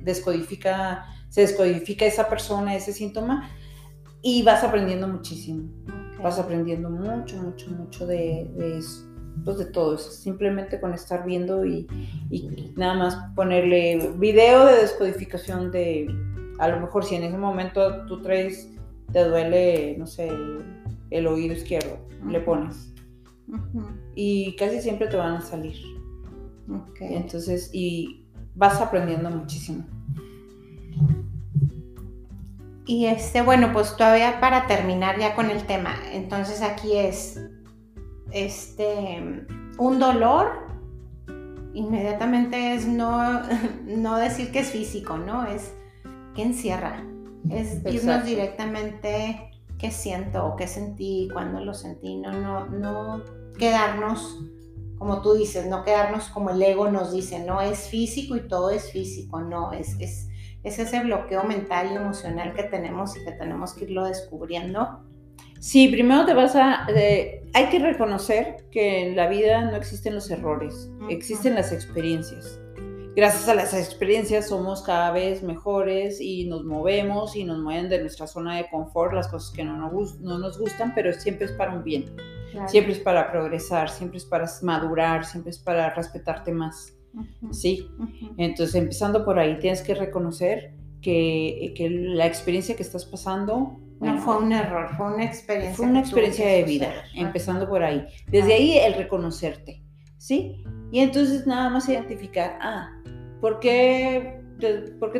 [0.00, 3.50] descodifica, se descodifica esa persona, ese síntoma
[4.22, 5.68] y vas aprendiendo muchísimo.
[6.20, 9.04] Vas aprendiendo mucho, mucho, mucho de, eso.
[9.44, 11.86] Pues de todo eso, simplemente con estar viendo y,
[12.28, 16.08] y, nada más ponerle video de descodificación de,
[16.58, 18.70] a lo mejor si en ese momento tú traes,
[19.12, 20.30] te duele, no sé,
[21.10, 22.92] el oído izquierdo, le pones.
[24.14, 25.76] Y casi siempre te van a salir.
[27.00, 29.84] Entonces, y vas aprendiendo muchísimo.
[32.84, 37.38] Y este, bueno, pues todavía para terminar ya con el tema, entonces aquí es
[38.32, 39.46] este
[39.78, 40.66] un dolor,
[41.74, 43.42] inmediatamente es no,
[43.86, 45.46] no decir que es físico, ¿no?
[45.46, 45.74] Es
[46.38, 47.04] que encierra.
[47.50, 53.24] Es irnos directamente qué siento o qué sentí, cuándo lo sentí, no, no, no
[53.58, 54.38] quedarnos,
[54.98, 58.70] como tú dices, no quedarnos como el ego nos dice, no es físico y todo
[58.70, 60.28] es físico, no, es, es,
[60.62, 65.04] es ese bloqueo mental y emocional que tenemos y que tenemos que irlo descubriendo.
[65.58, 66.86] Sí, primero te vas a...
[66.86, 72.60] hay que reconocer que en la vida no existen los errores, existen las experiencias
[73.18, 78.00] gracias a las experiencias somos cada vez mejores y nos movemos y nos mueven de
[78.00, 81.52] nuestra zona de confort las cosas que no nos, no nos gustan, pero siempre es
[81.52, 82.14] para un bien,
[82.68, 86.94] siempre es para progresar, siempre es para madurar, siempre es para respetarte más.
[87.50, 87.88] ¿Sí?
[88.36, 94.18] Entonces, empezando por ahí, tienes que reconocer que, que la experiencia que estás pasando no
[94.18, 95.74] fue un error, fue una experiencia.
[95.74, 98.06] Fue una experiencia de vida, empezando por ahí.
[98.28, 99.82] Desde ahí el reconocerte,
[100.18, 100.62] ¿sí?
[100.90, 102.90] Y entonces nada más identificar, ah,
[103.40, 104.42] ¿por qué,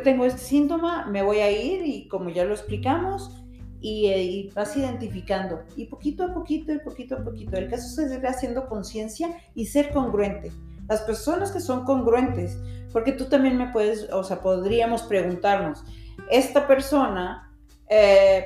[0.03, 1.05] tengo este síntoma?
[1.07, 3.35] Me voy a ir y como ya lo explicamos,
[3.81, 5.63] eh, y, vas identificando.
[5.75, 7.57] Y poquito a poquito, y poquito a poquito.
[7.57, 10.51] El caso es ir haciendo conciencia y ser congruente.
[10.89, 12.57] Las personas que son congruentes,
[12.91, 15.83] porque tú también me puedes, o sea, podríamos preguntarnos,
[16.29, 17.55] esta persona,
[17.87, 18.45] eh,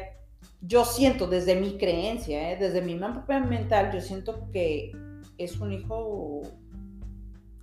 [0.62, 4.91] yo siento desde mi creencia, eh, desde mi mapa mental, yo siento que
[5.38, 6.41] es un hijo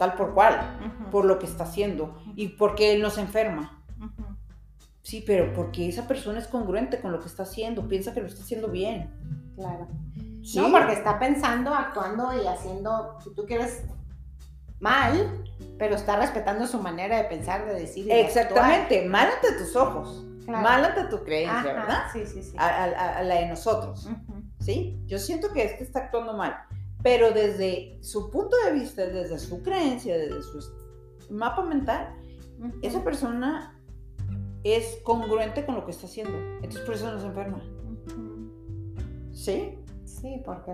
[0.00, 0.58] tal por cual,
[1.10, 3.82] por lo que está haciendo y porque él no se enferma.
[5.02, 8.26] Sí, pero porque esa persona es congruente con lo que está haciendo, piensa que lo
[8.26, 9.10] está haciendo bien.
[9.56, 9.88] Claro.
[10.54, 13.82] No, porque está pensando, actuando y haciendo, si tú quieres,
[14.78, 15.44] mal,
[15.78, 18.10] pero está respetando su manera de pensar, de decir.
[18.10, 22.04] Exactamente, mal ante tus ojos, mal ante tu creencia, ¿verdad?
[22.10, 22.56] Sí, sí, sí.
[22.56, 24.08] A, la de nosotros.
[24.60, 24.98] ¿Sí?
[25.06, 26.56] Yo siento que este está actuando mal
[27.02, 30.60] pero desde su punto de vista, desde su creencia, desde su
[31.30, 32.14] mapa mental,
[32.82, 33.80] esa persona
[34.64, 36.36] es congruente con lo que está haciendo.
[36.56, 37.62] Entonces por eso no se enferma.
[39.32, 39.78] ¿Sí?
[40.04, 40.72] Sí, porque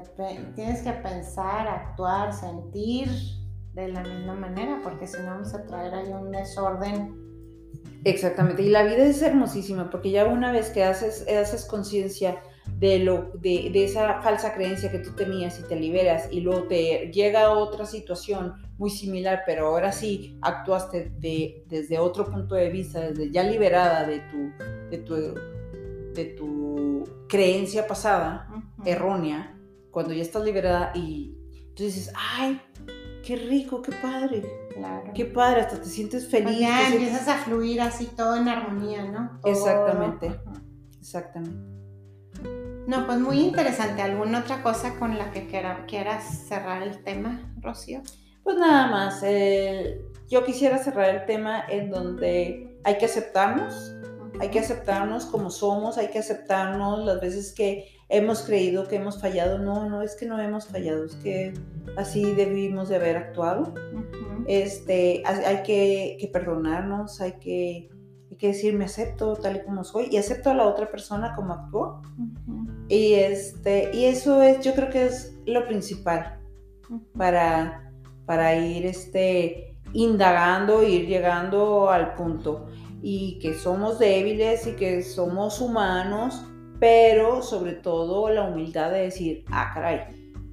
[0.55, 3.09] tienes que pensar, actuar, sentir
[3.75, 7.15] de la misma manera, porque si no vamos a traer ahí un desorden.
[8.05, 12.41] Exactamente, y la vida es hermosísima, porque ya una vez que haces, haces conciencia,
[12.79, 16.65] de, lo, de, de, esa falsa creencia que tú tenías y te liberas y luego
[16.65, 22.69] te llega otra situación muy similar, pero ahora sí actuaste de, desde otro punto de
[22.69, 24.53] vista, desde ya liberada de tu,
[24.91, 25.15] de tu,
[26.15, 28.49] de tu creencia pasada,
[28.85, 29.59] errónea,
[29.91, 31.35] cuando ya estás liberada y
[31.75, 32.61] tú dices, ay,
[33.25, 34.43] qué rico, qué padre.
[34.75, 35.13] Claro.
[35.15, 36.59] Qué padre, hasta te sientes feliz.
[36.59, 39.41] ya empiezas a fluir así todo en armonía, ¿no?
[39.43, 40.39] Exactamente.
[41.01, 41.76] Exactamente.
[42.87, 44.01] No, pues muy interesante.
[44.01, 48.03] ¿Alguna otra cosa con la que quieras cerrar el tema, Rocío?
[48.45, 49.23] Pues nada más.
[50.29, 53.93] yo quisiera cerrar el tema en donde hay que aceptarnos,
[54.39, 59.21] hay que aceptarnos como somos, hay que aceptarnos las veces que hemos creído que hemos
[59.21, 59.59] fallado.
[59.59, 61.55] No, no es que no hemos fallado, es que
[61.97, 63.75] así debimos de haber actuado.
[64.47, 67.89] este, hay que, que perdonarnos, hay que
[68.37, 71.55] que decir, me acepto tal y como soy y acepto a la otra persona como
[71.55, 72.03] actuó.
[72.89, 76.39] y, este, y eso es, yo creo que es lo principal
[77.17, 77.93] para,
[78.27, 82.67] para ir este, indagando, ir llegando al punto.
[83.03, 86.43] Y que somos débiles y que somos humanos,
[86.81, 90.01] pero sobre todo la humildad de decir, ah, caray,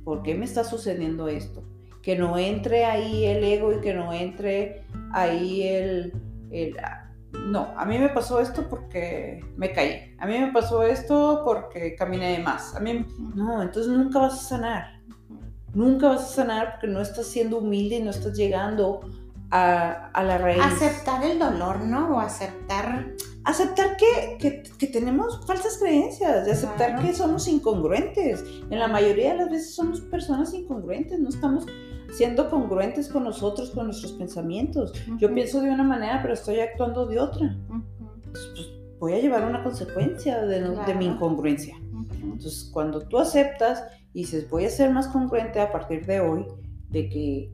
[0.04, 1.64] ¿por qué me está sucediendo esto?
[2.02, 6.14] Que no entre ahí el ego y que no entre ahí el,
[6.52, 6.76] el
[7.34, 11.96] no, a mí me pasó esto porque me caí, a mí me pasó esto porque
[11.96, 13.06] caminé de más, a mí,
[13.36, 15.04] no, entonces nunca vas a sanar,
[15.74, 19.00] Nunca vas a sanar porque no estás siendo humilde y no estás llegando
[19.50, 20.62] a, a la raíz.
[20.62, 22.16] Aceptar el dolor, ¿no?
[22.16, 23.08] O aceptar...
[23.44, 27.08] Aceptar que, que, que tenemos falsas creencias, de aceptar Claro.
[27.08, 28.44] que somos incongruentes.
[28.70, 31.66] En la mayoría de las veces somos personas incongruentes, no estamos
[32.12, 34.94] siendo congruentes con nosotros, con nuestros pensamientos.
[35.18, 37.58] Yo pienso de una manera, pero estoy actuando de otra.
[38.32, 41.76] Pues, voy a llevar una consecuencia de, mi incongruencia.
[42.22, 43.84] Entonces, cuando tú aceptas
[44.14, 46.46] y dices, voy a ser más congruente a partir de hoy,
[46.90, 47.52] de que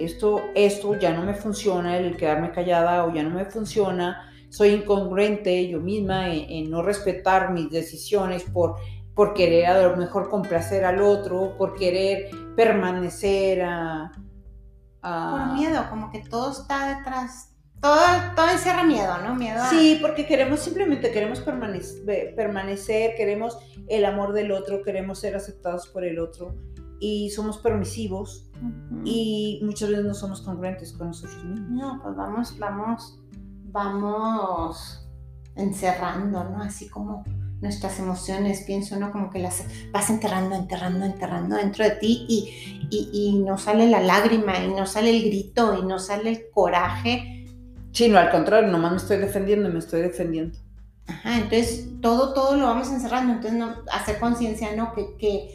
[0.00, 4.70] esto, esto ya no me funciona, el quedarme callada o ya no me funciona, soy
[4.70, 8.76] incongruente yo misma en, en no respetar mis decisiones por,
[9.16, 14.12] por querer a lo mejor complacer al otro, por querer permanecer a...
[15.02, 17.52] a- Por miedo, como que todo está detrás.
[17.80, 17.98] Todo,
[18.34, 19.34] todo encierra miedo, ¿no?
[19.34, 19.70] Miedo a...
[19.70, 23.58] Sí, porque queremos simplemente queremos permanec- permanecer, queremos
[23.88, 26.54] el amor del otro, queremos ser aceptados por el otro
[27.00, 29.00] y somos permisivos Ujú.
[29.04, 31.70] y muchas veces no somos congruentes con nosotros mismos.
[31.70, 33.18] No, pues vamos, vamos,
[33.64, 35.08] vamos
[35.54, 36.62] encerrando, ¿no?
[36.62, 37.24] Así como
[37.60, 39.10] nuestras emociones, pienso, ¿no?
[39.12, 43.88] Como que las vas enterrando, enterrando, enterrando dentro de ti y, y, y no sale
[43.88, 47.46] la lágrima y no sale el grito y no sale el coraje.
[47.92, 50.58] Sí, no, al contrario, nomás me estoy defendiendo y me estoy defendiendo.
[51.08, 54.92] Ajá, entonces todo, todo lo vamos encerrando, entonces no, hacer conciencia, ¿no?
[54.92, 55.54] Que, que,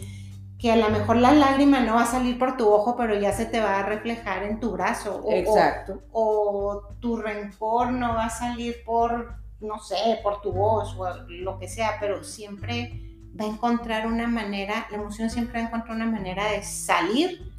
[0.58, 3.34] que a lo mejor la lágrima no va a salir por tu ojo, pero ya
[3.34, 5.18] se te va a reflejar en tu brazo.
[5.24, 6.02] O, o- Exacto.
[6.14, 11.58] o tu rencor no va a salir por, no sé, por tu voz o lo
[11.60, 13.02] que sea, pero siempre
[13.40, 17.52] va a encontrar una manera, la emoción siempre va a encontrar una manera de salir.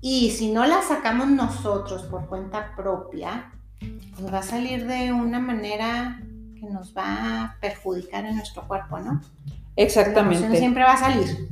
[0.00, 5.38] Y si no la sacamos nosotros por cuenta propia, pues va a salir de una
[5.38, 6.20] manera
[6.58, 9.20] que nos va a perjudicar en nuestro cuerpo, ¿no?
[9.76, 10.58] La emoción Exactamente.
[10.58, 11.48] siempre va a salir.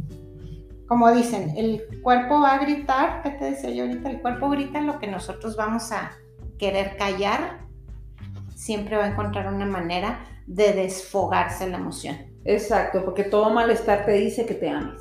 [0.86, 4.10] Como dicen, el cuerpo va a gritar, ¿qué te decía yo ahorita?
[4.10, 6.10] El cuerpo grita lo que nosotros vamos a
[6.58, 7.60] querer callar.
[8.60, 12.14] Siempre va a encontrar una manera de desfogarse la emoción.
[12.44, 15.00] Exacto, porque todo malestar te dice que te ames.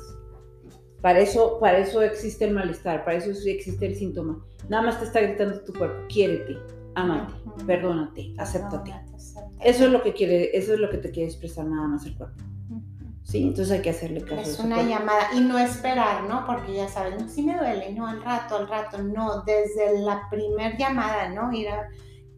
[1.02, 4.42] Para eso, para eso existe el malestar, para eso existe el síntoma.
[4.70, 7.66] Nada más te está gritando tu cuerpo, quiérete, Ujú.
[7.66, 8.92] perdónate, acéptate.
[8.92, 9.68] Perdónate, acéptate.
[9.68, 12.16] Eso es lo que quiere, eso es lo que te quiere expresar nada más el
[12.16, 12.42] cuerpo.
[12.70, 12.82] Ujú.
[13.24, 14.40] Sí, entonces hay que hacerle caso.
[14.40, 16.46] Es una llamada y no esperar, ¿no?
[16.46, 20.30] Porque ya sabes, no, sí me duele, no, al rato, al rato, no, desde la
[20.30, 21.52] primer llamada, ¿no?
[21.52, 21.90] Ir a,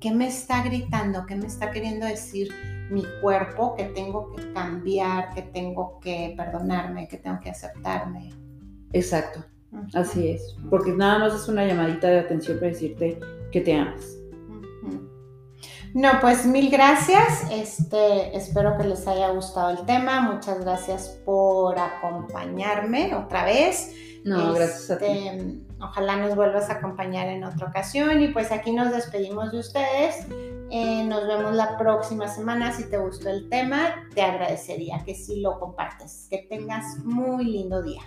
[0.03, 1.25] ¿qué me está gritando?
[1.27, 2.53] ¿Qué me está queriendo decir
[2.91, 3.77] mi cuerpo?
[3.77, 8.35] Que tengo que cambiar, que tengo que perdonarme, que tengo que aceptarme.
[8.93, 9.45] Exacto,
[9.95, 10.57] así es.
[10.69, 13.19] Porque nada más es una llamadita de atención para decirte
[13.53, 14.19] que te amas.
[15.95, 17.45] No, pues mil gracias.
[17.53, 20.23] Este, espero que les haya gustado el tema.
[20.23, 23.95] Muchas gracias por acompañarme otra vez.
[24.25, 25.65] No, gracias a ti.
[25.83, 28.21] Ojalá nos vuelvas a acompañar en otra ocasión.
[28.23, 30.27] Y pues aquí nos despedimos de ustedes.
[30.71, 32.73] Eh, nos vemos la próxima semana.
[32.73, 36.29] Si te gustó el tema, te agradecería que sí lo compartes.
[36.31, 38.03] Que tengas muy lindo día.